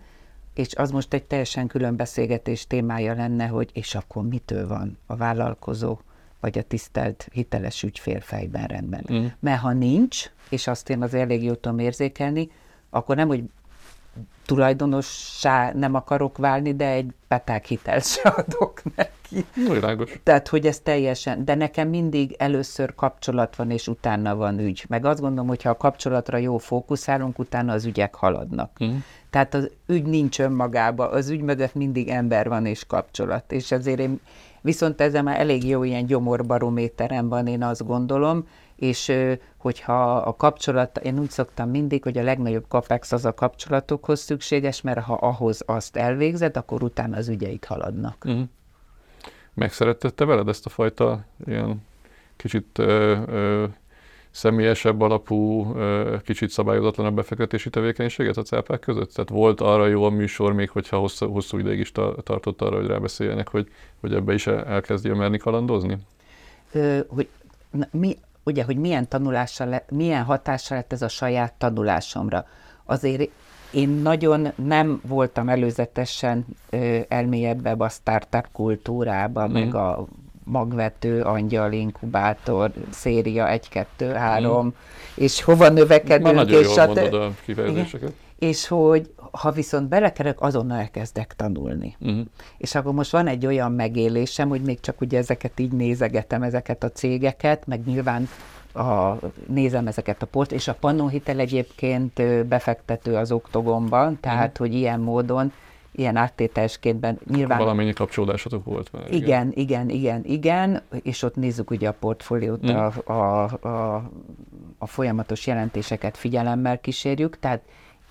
és 0.54 0.76
az 0.76 0.92
most 0.92 1.14
egy 1.14 1.24
teljesen 1.24 1.68
külön 1.68 1.96
beszélgetés 1.96 2.68
témája 2.68 3.14
lenne, 3.14 3.48
hogy 3.48 3.70
és 3.74 3.96
akkor 3.96 4.24
mitől 4.24 4.68
van 4.68 4.98
a 5.06 5.16
vállalkozó, 5.16 6.00
vagy 6.40 6.58
a 6.58 6.64
tisztelt 6.64 7.28
hiteles 7.32 7.84
ügyfél 7.84 8.20
fejben 8.20 8.66
rendben. 8.66 9.04
Uh-huh. 9.04 9.32
Mert 9.40 9.62
ha 9.62 9.74
nincs, 9.74 10.32
és 10.50 10.68
azt 10.68 10.90
én 10.90 11.02
az 11.02 11.14
elég 11.14 11.44
jól 11.44 11.60
tudom 11.60 11.80
érzékelni, 11.80 12.52
akkor 12.90 13.16
nem, 13.16 13.28
hogy 13.28 13.44
tulajdonossá 14.48 15.72
nem 15.74 15.94
akarok 15.96 16.38
válni, 16.38 16.76
de 16.76 16.90
egy 16.90 17.14
peták 17.28 17.66
hitelt 17.66 18.06
se 18.06 18.30
adok 18.30 18.82
neki. 18.96 19.12
ki. 19.30 19.46
Világos. 19.72 20.20
Tehát, 20.24 20.48
hogy 20.48 20.66
ez 20.66 20.80
teljesen, 20.80 21.46
de 21.46 21.56
nekem 21.56 21.90
mindig 21.90 22.36
először 22.38 22.96
kapcsolat 22.96 23.56
van, 23.56 23.72
és 23.72 23.88
utána 23.88 24.36
van 24.36 24.60
ügy. 24.60 24.86
Meg 24.88 25.06
azt 25.06 25.20
gondolom, 25.20 25.48
hogy 25.48 25.62
ha 25.62 25.70
a 25.70 25.78
kapcsolatra 25.78 26.38
jó 26.38 26.58
fókuszálunk, 26.58 27.40
utána 27.40 27.74
az 27.74 27.86
ügyek 27.86 28.16
haladnak. 28.16 28.84
Mm. 28.84 28.96
Tehát 29.30 29.54
az 29.54 29.70
ügy 29.88 30.06
nincs 30.06 30.40
önmagába, 30.40 31.10
az 31.10 31.30
ügy 31.30 31.42
mögött 31.42 31.74
mindig 31.74 32.08
ember 32.08 32.48
van 32.48 32.66
és 32.66 32.86
kapcsolat. 32.86 33.52
És 33.52 33.72
ezért 33.72 34.00
én, 34.00 34.20
viszont 34.62 35.02
ezzel 35.02 35.24
már 35.24 35.40
elég 35.40 35.68
jó 35.68 35.84
ilyen 35.84 36.06
gyomorbarométerem 36.06 37.30
van, 37.30 37.48
én 37.48 37.64
azt 37.64 37.86
gondolom, 37.86 38.48
és 38.78 39.14
hogyha 39.58 40.18
a 40.18 40.36
kapcsolat, 40.36 40.98
én 40.98 41.20
úgy 41.20 41.30
szoktam 41.30 41.70
mindig, 41.70 42.04
hogy 42.04 42.18
a 42.18 42.24
legnagyobb 42.24 42.66
kapex 42.68 43.12
az 43.12 43.26
a 43.26 43.34
kapcsolatokhoz 43.34 44.20
szükséges, 44.20 44.82
mert 44.82 45.00
ha 45.00 45.14
ahhoz 45.14 45.64
azt 45.66 45.96
elvégzed, 45.96 46.58
akkor 46.58 46.84
utána 46.84 47.18
az 47.18 47.28
ügyeid 47.28 47.66
haladnak. 47.66 48.26
Mm. 48.30 48.42
Megszerettette 49.54 50.26
veled 50.26 50.48
ezt 50.48 50.66
a 50.66 50.70
fajta 50.70 51.26
ilyen 51.46 51.86
kicsit 52.36 52.78
ö, 52.78 53.18
ö, 53.28 53.66
személyesebb 54.32 55.02
alapú, 55.02 55.74
kicsit 56.24 56.50
szabályozatlanabb 56.50 57.16
befektetési 57.16 57.70
tevékenységet 57.70 58.38
a 58.38 58.42
cápák 58.42 58.80
között? 58.80 59.14
Tehát 59.14 59.30
volt 59.30 59.62
arra 59.62 59.88
jó 59.88 60.04
a 60.04 60.10
műsor, 60.10 60.54
még 60.54 60.70
hogyha 60.70 60.98
hosszú, 60.98 61.32
hosszú 61.32 61.58
ideig 61.58 61.80
is 61.80 61.92
tartott 62.24 62.62
arra, 62.62 62.76
hogy 62.76 62.88
rábeszéljenek, 62.88 63.50
hogy, 63.50 63.72
hogy 64.00 64.14
ebbe 64.14 64.34
is 64.34 64.48
elkezdje 64.48 65.14
merni 65.14 65.38
kalandozni? 65.38 65.98
Ö, 66.72 67.00
hogy 67.08 67.28
na, 67.72 67.88
mi, 67.92 68.18
ugye, 68.48 68.64
hogy 68.64 68.78
milyen 68.78 69.08
tanulással, 69.08 69.68
le, 69.68 69.86
milyen 69.90 70.24
hatással 70.24 70.78
lett 70.78 70.94
ez 70.94 71.02
a 71.02 71.08
saját 71.08 71.54
tanulásomra. 71.54 72.46
Azért 72.86 73.30
én 73.72 73.90
nagyon 73.90 74.48
nem 74.56 75.02
voltam 75.08 75.50
előzetesen 75.50 76.46
ö, 76.70 77.00
elmélyedve 77.08 77.76
a 77.78 77.90
startup 77.90 78.48
kultúrába, 78.52 79.48
mm. 79.48 79.52
meg 79.52 79.76
a 79.76 80.08
magvető, 80.44 81.22
angyal, 81.22 81.72
inkubátor, 81.72 82.72
széria 82.90 83.50
1, 83.50 83.70
2, 83.70 84.12
3, 84.12 84.66
mm. 84.66 84.70
és 85.16 85.44
hova 85.44 85.70
növekedünk. 85.70 86.24
Már 86.24 86.34
nagyon 86.34 86.62
és 86.62 86.68
jól 86.68 86.80
a 86.80 86.86
mondod 86.86 87.14
a 87.14 87.32
kifejezéseket. 87.46 88.14
És 88.40 88.68
hogy 88.68 89.14
ha 89.32 89.52
viszont 89.52 89.90
belekerek, 89.90 90.42
azonnal 90.42 90.78
elkezdek 90.78 91.36
tanulni. 91.36 91.96
Uh-huh. 92.00 92.26
És 92.58 92.76
akkor 92.76 92.94
most 92.94 93.12
van 93.12 93.28
egy 93.28 93.46
olyan 93.46 93.72
megélésem, 93.72 94.50
hogy 94.50 94.62
még 94.62 94.80
csak 94.80 95.02
ugye 95.02 95.18
ezeket 95.18 95.60
így 95.60 95.72
nézegetem, 95.72 96.44
ezeket 96.44 96.84
a 96.84 96.92
cégeket, 96.92 97.68
meg 97.68 97.86
nyilván 97.86 98.28
a, 98.74 99.18
nézem 99.48 99.88
ezeket 99.88 100.22
a 100.22 100.26
port, 100.26 100.52
és 100.52 100.68
a 100.68 100.74
Pannonhitel 100.74 101.40
egyébként 101.40 102.46
befektető 102.48 103.16
az 103.16 103.32
oktogonban, 103.32 104.20
tehát 104.20 104.52
uh-huh. 104.52 104.68
hogy 104.68 104.74
ilyen 104.76 105.00
módon 105.00 105.52
ilyen 105.98 106.16
áttételesként 106.16 107.26
nyilván... 107.30 107.58
Valamennyi 107.58 107.94
kapcsolódásatok 107.94 108.66
volt 108.66 108.90
vele. 108.90 109.10
Igen, 109.10 109.52
igen, 109.54 109.90
igen, 109.90 110.22
igen, 110.26 110.82
és 111.02 111.24
ott 111.24 111.36
nézzük 111.36 111.72
ugye 111.72 111.88
a 111.88 111.96
portfóliót, 112.00 112.72
mm. 112.72 112.76
a, 112.76 113.12
a, 113.12 113.44
a, 113.68 114.10
a 114.78 114.88
folyamatos 114.88 115.48
jelentéseket 115.48 116.18
figyelemmel 116.18 116.80
kísérjük, 116.80 117.40
tehát 117.40 117.62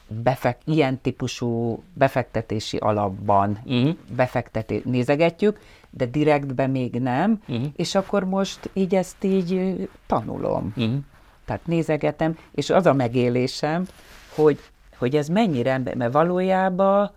befek, 0.08 0.58
ilyen 0.64 1.00
típusú 1.00 1.82
befektetési 1.92 2.76
alapban 2.76 3.58
mm. 3.72 3.90
befekteté, 4.16 4.82
nézegetjük, 4.84 5.58
de 5.90 6.06
direktbe 6.06 6.66
még 6.66 6.94
nem, 6.94 7.42
mm. 7.52 7.64
és 7.76 7.94
akkor 7.94 8.24
most 8.24 8.70
így 8.72 8.94
ezt 8.94 9.24
így 9.24 9.88
tanulom. 10.06 10.74
Mm. 10.80 10.96
Tehát 11.44 11.66
nézegetem, 11.66 12.38
és 12.54 12.70
az 12.70 12.86
a 12.86 12.92
megélésem, 12.92 13.86
hogy, 14.34 14.58
hogy 14.98 15.16
ez 15.16 15.28
mennyire, 15.28 15.78
mert 15.78 16.12
valójában 16.12 17.10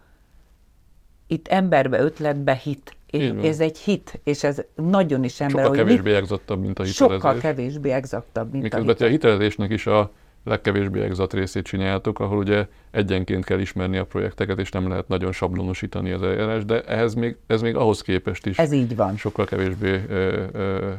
itt 1.28 1.47
emberbe, 1.47 1.99
ötletbe 1.99 2.54
hit. 2.54 2.93
És 3.08 3.32
ez 3.43 3.60
egy 3.60 3.78
hit, 3.78 4.19
és 4.23 4.43
ez 4.43 4.62
nagyon 4.75 5.23
is 5.23 5.41
ember. 5.41 5.65
Sokkal 5.65 5.78
kevésbé 5.78 6.13
exaktabb, 6.13 6.60
mint 6.62 6.80
a 6.80 6.84
hitelezés. 6.84 7.19
Sokkal 7.19 7.38
kevésbé 7.38 7.91
exaktabb, 7.91 8.52
mint 8.52 8.63
Miközben 8.63 8.95
a 8.99 9.06
hitelezésnek 9.06 9.71
is 9.71 9.88
a 9.88 10.12
legkevésbé 10.43 11.02
exakt 11.02 11.34
részét 11.34 11.63
csináljátok, 11.63 12.19
ahol 12.19 12.38
ugye 12.38 12.67
egyenként 12.91 13.45
kell 13.45 13.60
ismerni 13.60 13.97
a 13.97 14.06
projekteket, 14.06 14.60
és 14.60 14.71
nem 14.71 14.88
lehet 14.88 15.08
nagyon 15.08 15.32
sablonosítani 15.32 16.12
az 16.12 16.21
eljárás, 16.21 16.65
de 16.65 16.82
ehhez 16.82 17.13
még, 17.13 17.38
ez 17.47 17.62
még 17.62 17.75
ahhoz 17.75 18.02
képest 18.02 18.45
is 18.45 18.58
ez 18.58 18.71
így 18.71 18.95
van. 18.95 19.17
sokkal 19.17 19.45
kevésbé 19.45 20.04
ö, 20.10 20.43
ö, 20.52 20.93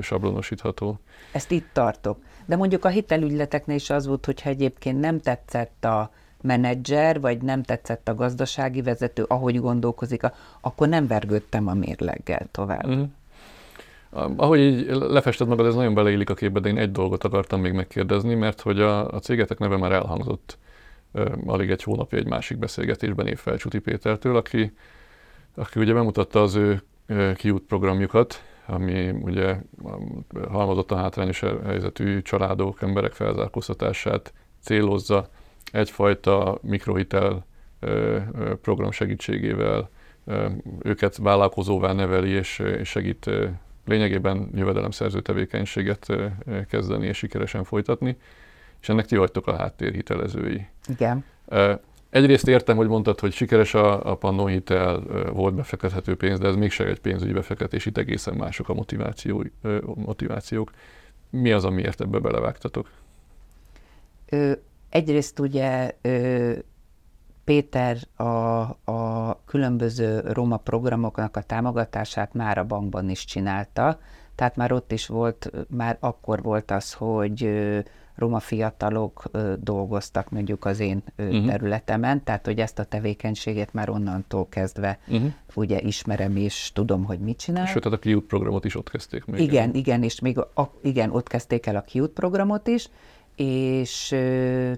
sablonosítható. 0.00 0.98
Ezt 1.32 1.50
itt 1.50 1.68
tartok. 1.72 2.18
De 2.46 2.56
mondjuk 2.56 2.84
a 2.84 2.88
hitelügyleteknél 2.88 3.76
is 3.76 3.90
az 3.90 4.06
volt, 4.06 4.24
hogyha 4.24 4.48
egyébként 4.48 5.00
nem 5.00 5.20
tetszett 5.20 5.84
a, 5.84 6.10
menedzser, 6.42 7.20
vagy 7.20 7.42
nem 7.42 7.62
tetszett 7.62 8.08
a 8.08 8.14
gazdasági 8.14 8.82
vezető, 8.82 9.24
ahogy 9.28 9.60
gondolkozik, 9.60 10.22
akkor 10.60 10.88
nem 10.88 11.06
vergődtem 11.06 11.68
a 11.68 11.74
mérleggel 11.74 12.46
tovább. 12.50 12.86
Uh-huh. 12.86 13.08
Ahogy 14.12 14.58
így 14.58 14.86
lefested 14.90 15.48
magad, 15.48 15.66
ez 15.66 15.74
nagyon 15.74 15.94
beleillik 15.94 16.30
a 16.30 16.34
képbe, 16.34 16.60
de 16.60 16.68
én 16.68 16.78
egy 16.78 16.92
dolgot 16.92 17.24
akartam 17.24 17.60
még 17.60 17.72
megkérdezni, 17.72 18.34
mert 18.34 18.60
hogy 18.60 18.80
a, 18.80 19.08
a 19.10 19.18
cégetek 19.18 19.58
neve 19.58 19.76
már 19.76 19.92
elhangzott 19.92 20.58
alig 21.46 21.70
egy 21.70 21.82
hónapja 21.82 22.18
egy 22.18 22.26
másik 22.26 22.58
beszélgetésben 22.58 23.26
évfel 23.26 23.56
Csuti 23.56 23.78
Pétertől, 23.78 24.36
aki, 24.36 24.72
aki 25.54 25.80
ugye 25.80 25.92
bemutatta 25.92 26.42
az 26.42 26.54
ő 26.54 26.82
kiút 27.34 27.62
programjukat, 27.62 28.42
ami 28.66 29.10
ugye 29.10 29.56
halmozottan 30.48 30.98
hátrányos 30.98 31.40
helyzetű 31.64 32.22
családok, 32.22 32.82
emberek 32.82 33.12
felzárkóztatását 33.12 34.32
célozza, 34.60 35.28
egyfajta 35.72 36.58
mikrohitel 36.62 37.46
program 38.62 38.90
segítségével 38.90 39.90
őket 40.82 41.16
vállalkozóvá 41.16 41.92
neveli 41.92 42.30
és 42.30 42.62
segít 42.82 43.30
lényegében 43.84 44.50
jövedelemszerző 44.54 45.20
tevékenységet 45.20 46.06
kezdeni 46.68 47.06
és 47.06 47.16
sikeresen 47.16 47.64
folytatni, 47.64 48.16
és 48.80 48.88
ennek 48.88 49.06
ti 49.06 49.16
vagytok 49.16 49.46
a 49.46 49.56
háttérhitelezői. 49.56 50.66
Igen. 50.88 51.24
Egyrészt 52.10 52.48
értem, 52.48 52.76
hogy 52.76 52.88
mondtad, 52.88 53.20
hogy 53.20 53.32
sikeres 53.32 53.74
a, 53.74 54.10
a 54.10 54.14
Pannon 54.14 54.48
hitel, 54.48 55.00
volt 55.32 55.54
befektethető 55.54 56.16
pénz, 56.16 56.38
de 56.38 56.48
ez 56.48 56.54
mégsem 56.54 56.86
egy 56.86 57.00
pénzügyi 57.00 57.32
befektetés, 57.32 57.86
itt 57.86 57.98
egészen 57.98 58.34
mások 58.34 58.68
a 58.68 58.74
motiváció, 58.74 59.44
motivációk. 59.94 60.70
Mi 61.30 61.52
az, 61.52 61.64
amiért 61.64 62.00
ebbe 62.00 62.18
belevágtatok? 62.18 62.90
Ö, 64.28 64.52
Egyrészt 64.92 65.38
ugye 65.38 65.96
Péter 67.44 67.98
a, 68.16 68.22
a 68.92 69.40
különböző 69.44 70.20
roma 70.20 70.56
programoknak 70.56 71.36
a 71.36 71.42
támogatását 71.42 72.34
már 72.34 72.58
a 72.58 72.64
bankban 72.64 73.08
is 73.08 73.24
csinálta, 73.24 73.98
tehát 74.34 74.56
már 74.56 74.72
ott 74.72 74.92
is 74.92 75.06
volt, 75.06 75.50
már 75.68 75.96
akkor 76.00 76.42
volt 76.42 76.70
az, 76.70 76.92
hogy 76.92 77.48
roma 78.14 78.40
fiatalok 78.40 79.24
dolgoztak 79.60 80.30
mondjuk 80.30 80.64
az 80.64 80.80
én 80.80 81.02
uh-huh. 81.18 81.46
területemen, 81.46 82.24
tehát 82.24 82.46
hogy 82.46 82.58
ezt 82.58 82.78
a 82.78 82.84
tevékenységet 82.84 83.72
már 83.72 83.90
onnantól 83.90 84.48
kezdve 84.48 84.98
uh-huh. 85.08 85.32
ugye 85.54 85.80
ismerem 85.80 86.36
és 86.36 86.70
tudom, 86.74 87.04
hogy 87.04 87.18
mit 87.18 87.38
csinál. 87.38 87.66
Sőt, 87.66 87.82
tehát 87.82 87.98
a 87.98 88.00
kiút 88.00 88.24
programot 88.24 88.64
is 88.64 88.76
ott 88.76 88.90
kezdték 88.90 89.24
még. 89.24 89.40
Igen, 89.40 89.68
el. 89.68 89.74
igen, 89.74 90.02
és 90.02 90.20
még 90.20 90.38
a, 90.38 90.70
igen, 90.82 91.10
ott 91.10 91.28
kezdték 91.28 91.66
el 91.66 91.76
a 91.76 91.82
kiút 91.82 92.10
programot 92.10 92.66
is, 92.66 92.88
és 93.36 94.16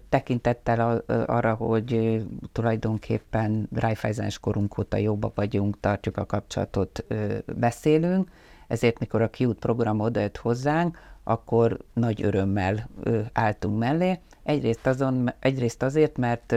tekintettel 0.08 1.02
arra, 1.26 1.54
hogy 1.54 2.20
tulajdonképpen 2.52 3.68
Raiffeisen 3.74 4.30
korunk 4.40 4.78
óta 4.78 4.96
jobba 4.96 5.32
vagyunk, 5.34 5.80
tartjuk 5.80 6.16
a 6.16 6.26
kapcsolatot, 6.26 7.04
beszélünk, 7.56 8.30
ezért 8.66 8.98
mikor 8.98 9.22
a 9.22 9.30
Kiút 9.30 9.58
program 9.58 10.00
odajött 10.00 10.36
hozzánk, 10.36 10.98
akkor 11.22 11.78
nagy 11.92 12.22
örömmel 12.22 12.88
álltunk 13.32 13.78
mellé. 13.78 14.18
Egyrészt, 14.42 14.86
azon, 14.86 15.32
egyrészt 15.38 15.82
azért, 15.82 16.16
mert 16.16 16.54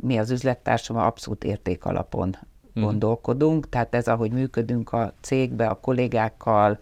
mi 0.00 0.18
az 0.18 0.30
üzlettársam 0.30 0.96
abszolút 0.96 1.44
érték 1.44 1.84
alapon 1.84 2.36
mm. 2.78 2.82
gondolkodunk, 2.82 3.68
tehát 3.68 3.94
ez, 3.94 4.08
ahogy 4.08 4.30
működünk 4.30 4.92
a 4.92 5.12
cégbe, 5.20 5.66
a 5.66 5.80
kollégákkal, 5.80 6.78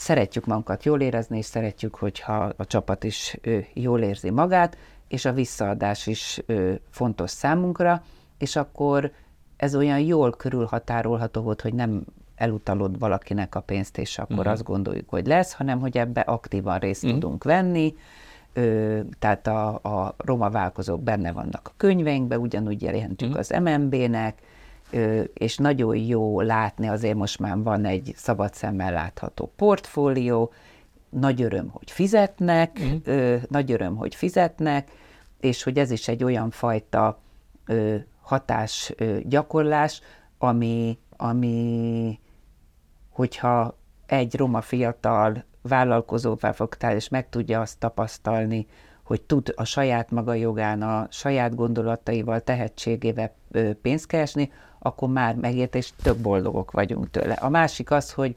szeretjük 0.00 0.46
magunkat 0.46 0.84
jól 0.84 1.00
érezni, 1.00 1.38
és 1.38 1.44
szeretjük, 1.44 1.94
hogyha 1.94 2.52
a 2.56 2.66
csapat 2.66 3.04
is 3.04 3.36
jól 3.74 4.00
érzi 4.00 4.30
magát, 4.30 4.76
és 5.08 5.24
a 5.24 5.32
visszaadás 5.32 6.06
is 6.06 6.40
fontos 6.90 7.30
számunkra, 7.30 8.02
és 8.38 8.56
akkor 8.56 9.12
ez 9.56 9.74
olyan 9.74 10.00
jól 10.00 10.30
körülhatárolható 10.30 11.40
volt, 11.40 11.60
hogy 11.60 11.74
nem 11.74 12.04
elutalod 12.34 12.98
valakinek 12.98 13.54
a 13.54 13.60
pénzt, 13.60 13.98
és 13.98 14.18
akkor 14.18 14.36
uh-huh. 14.36 14.52
azt 14.52 14.64
gondoljuk, 14.64 15.08
hogy 15.08 15.26
lesz, 15.26 15.52
hanem 15.52 15.80
hogy 15.80 15.98
ebbe 15.98 16.20
aktívan 16.20 16.78
részt 16.78 17.04
uh-huh. 17.04 17.18
tudunk 17.18 17.44
venni, 17.44 17.94
Ö, 18.52 19.00
tehát 19.18 19.46
a, 19.46 19.68
a 19.74 20.14
roma 20.16 20.50
válkozók 20.50 21.02
benne 21.02 21.32
vannak 21.32 21.60
a 21.64 21.72
könyveinkben, 21.76 22.38
ugyanúgy 22.38 22.82
jelentjük 22.82 23.30
uh-huh. 23.30 23.46
az 23.50 23.62
MNB-nek, 23.62 24.42
és 25.34 25.56
nagyon 25.56 25.96
jó 25.96 26.40
látni, 26.40 26.88
azért 26.88 27.16
most 27.16 27.38
már 27.38 27.62
van 27.62 27.84
egy 27.84 28.12
szabad 28.16 28.54
szemmel 28.54 28.92
látható 28.92 29.52
portfólió, 29.56 30.52
nagy 31.10 31.42
öröm, 31.42 31.68
hogy 31.68 31.90
fizetnek, 31.90 32.80
mm. 32.82 33.34
nagy 33.48 33.72
öröm, 33.72 33.96
hogy 33.96 34.14
fizetnek, 34.14 34.90
és 35.40 35.62
hogy 35.62 35.78
ez 35.78 35.90
is 35.90 36.08
egy 36.08 36.24
olyan 36.24 36.50
fajta 36.50 37.20
hatás 38.20 38.94
gyakorlás, 39.22 40.00
ami, 40.38 40.98
ami 41.16 42.18
hogyha 43.10 43.78
egy 44.06 44.36
roma 44.36 44.60
fiatal 44.60 45.44
vállalkozóvá 45.62 46.52
fogtál, 46.52 46.94
és 46.94 47.08
meg 47.08 47.28
tudja 47.28 47.60
azt 47.60 47.78
tapasztalni, 47.78 48.66
hogy 49.02 49.22
tud 49.22 49.52
a 49.56 49.64
saját 49.64 50.10
maga 50.10 50.34
jogán, 50.34 50.82
a 50.82 51.06
saját 51.10 51.54
gondolataival, 51.54 52.40
tehetségével 52.40 53.34
pénzt 53.82 54.06
keresni, 54.06 54.52
akkor 54.78 55.08
már 55.08 55.34
megért, 55.34 55.74
és 55.74 55.90
több 56.02 56.18
boldogok 56.18 56.70
vagyunk 56.70 57.10
tőle. 57.10 57.34
A 57.34 57.48
másik 57.48 57.90
az, 57.90 58.12
hogy, 58.12 58.36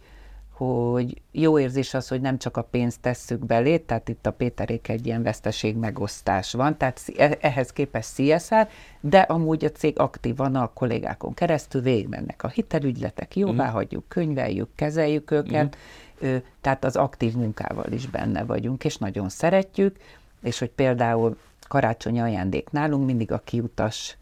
hogy 0.52 1.22
jó 1.32 1.60
érzés 1.60 1.94
az, 1.94 2.08
hogy 2.08 2.22
nem 2.22 2.38
csak 2.38 2.58
a 2.58 2.62
pénzt 2.62 3.00
tesszük 3.02 3.46
belé, 3.46 3.78
tehát 3.78 4.10
itt 4.10 4.26
a 4.26 4.32
Péterék 4.32 4.88
egy 4.88 5.06
ilyen 5.06 5.24
veszteség 5.24 5.76
megosztás 5.76 6.54
van, 6.54 6.78
tehát 6.78 7.02
e, 7.18 7.38
ehhez 7.42 7.74
képest 7.74 8.16
CSR, 8.16 8.68
de 9.00 9.20
amúgy 9.20 9.66
a 9.66 9.72
cég 9.72 10.00
aktívan 10.00 10.56
a 10.56 10.74
kollégákon 10.74 11.34
keresztül 11.34 11.82
végigmennek 11.82 12.44
a 12.44 12.48
hitelügyletek, 12.48 13.36
jóvá 13.36 13.70
mm. 13.70 13.74
hagyjuk, 13.74 14.04
könyveljük, 14.08 14.70
kezeljük 14.76 15.32
őket, 15.32 15.78
mm. 16.26 16.36
tehát 16.62 16.86
az 16.86 16.96
aktív 16.96 17.34
munkával 17.34 17.92
is 17.92 18.08
benne 18.08 18.44
vagyunk, 18.44 18.84
és 18.84 18.98
nagyon 18.98 19.30
szeretjük, 19.30 19.96
és 20.42 20.60
hogy 20.60 20.70
például 20.70 21.38
karácsonyi 21.68 22.20
ajándék 22.20 22.70
nálunk 22.70 23.06
mindig 23.06 23.32
a 23.32 23.42
kiutas 23.44 24.18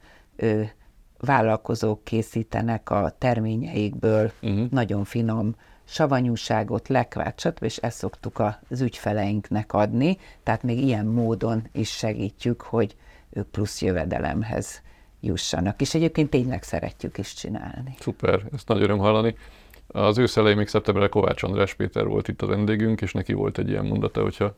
vállalkozók 1.20 2.04
készítenek 2.04 2.90
a 2.90 3.16
terményeikből 3.18 4.32
uh-huh. 4.42 4.70
nagyon 4.70 5.04
finom 5.04 5.56
savanyúságot, 5.84 6.88
lekvát, 6.88 7.40
stb. 7.40 7.64
és 7.64 7.78
ezt 7.78 7.98
szoktuk 7.98 8.40
az 8.70 8.82
ügyfeleinknek 8.82 9.74
adni, 9.74 10.18
tehát 10.44 10.64
még 10.64 10.84
ilyen 10.84 11.06
módon 11.06 11.68
is 11.72 11.90
segítjük, 11.90 12.62
hogy 12.62 12.96
ők 13.30 13.48
plusz 13.48 13.82
jövedelemhez 13.82 14.82
jussanak. 15.20 15.82
És 15.82 15.94
egyébként 15.94 16.30
tényleg 16.30 16.64
szeretjük 16.64 17.18
is 17.18 17.34
csinálni. 17.34 17.96
Szuper, 18.00 18.42
ezt 18.54 18.68
nagy 18.68 18.82
öröm 18.82 18.98
hallani. 18.98 19.36
Az 19.88 20.18
ősz 20.18 20.38
elején 20.38 20.58
még 20.58 20.68
szeptemberre 20.68 21.08
Kovács 21.08 21.44
András 21.44 21.74
Péter 21.74 22.06
volt 22.06 22.28
itt 22.28 22.42
a 22.42 22.46
vendégünk, 22.46 23.02
és 23.02 23.14
neki 23.14 23.34
volt 23.34 23.58
egy 23.58 23.70
ilyen 23.70 23.86
mondata, 23.86 24.22
hogyha 24.22 24.56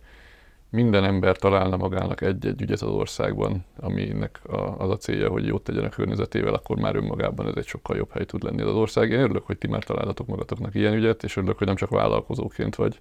minden 0.72 1.04
ember 1.04 1.38
találna 1.38 1.78
magának 1.78 2.22
egy-egy 2.22 2.62
ügyet 2.62 2.82
az 2.82 2.90
országban, 2.90 3.66
aminek 3.80 4.40
a, 4.48 4.76
az 4.78 4.90
a 4.90 4.98
célja, 4.98 5.30
hogy 5.30 5.46
jót 5.46 5.64
tegyen 5.64 5.84
a 5.84 5.90
környezetével, 5.90 6.54
akkor 6.54 6.78
már 6.78 6.96
önmagában 6.96 7.48
ez 7.48 7.56
egy 7.56 7.66
sokkal 7.66 7.98
jobb 7.98 8.12
hely 8.12 8.26
tud 8.26 8.44
lenni 8.44 8.62
az 8.62 8.76
ország. 8.76 9.12
Én 9.12 9.20
örülök, 9.20 9.46
hogy 9.46 9.58
ti 9.58 9.68
már 9.68 9.84
találtatok 9.84 10.28
magatoknak 10.28 10.76
ilyen 10.76 10.94
ügyet, 10.94 11.24
és 11.24 11.38
örülök, 11.38 11.58
hogy 11.58 11.68
nem 11.68 11.76
csak 11.76 11.90
vállalkozóként 11.90 12.76
vagy 12.76 13.00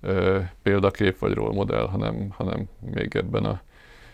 ö, 0.00 0.38
példakép 0.62 1.18
vagy 1.18 1.36
modell, 1.36 1.86
hanem, 1.86 2.28
hanem 2.30 2.68
még 2.94 3.16
ebben 3.16 3.44
a 3.44 3.60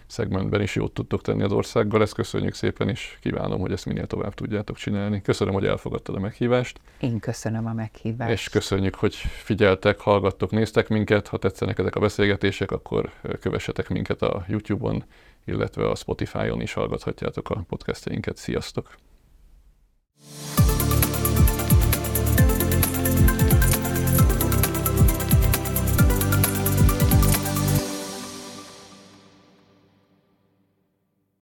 szegmentben 0.08 0.60
is 0.60 0.74
jót 0.74 0.92
tudtok 0.92 1.22
tenni 1.22 1.42
az 1.42 1.52
országgal. 1.52 2.02
Ezt 2.02 2.14
köszönjük 2.14 2.54
szépen, 2.54 2.88
és 2.88 3.18
kívánom, 3.20 3.60
hogy 3.60 3.72
ezt 3.72 3.86
minél 3.86 4.06
tovább 4.06 4.34
tudjátok 4.34 4.76
csinálni. 4.76 5.22
Köszönöm, 5.22 5.54
hogy 5.54 5.66
elfogadtad 5.66 6.14
a 6.14 6.20
meghívást. 6.20 6.80
Én 7.00 7.18
köszönöm 7.18 7.66
a 7.66 7.72
meghívást. 7.72 8.32
És 8.32 8.48
köszönjük, 8.48 8.94
hogy 8.94 9.14
figyeltek, 9.14 9.98
hallgattok, 9.98 10.50
néztek 10.50 10.88
minket. 10.88 11.28
Ha 11.28 11.36
tetszenek 11.36 11.78
ezek 11.78 11.96
a 11.96 12.00
beszélgetések, 12.00 12.70
akkor 12.70 13.12
kövessetek 13.40 13.88
minket 13.88 14.22
a 14.22 14.44
YouTube-on, 14.48 15.04
illetve 15.44 15.88
a 15.88 15.94
Spotify-on 15.94 16.60
is 16.60 16.72
hallgathatjátok 16.72 17.50
a 17.50 17.64
podcastjainket. 17.68 18.36
Sziasztok! 18.36 18.94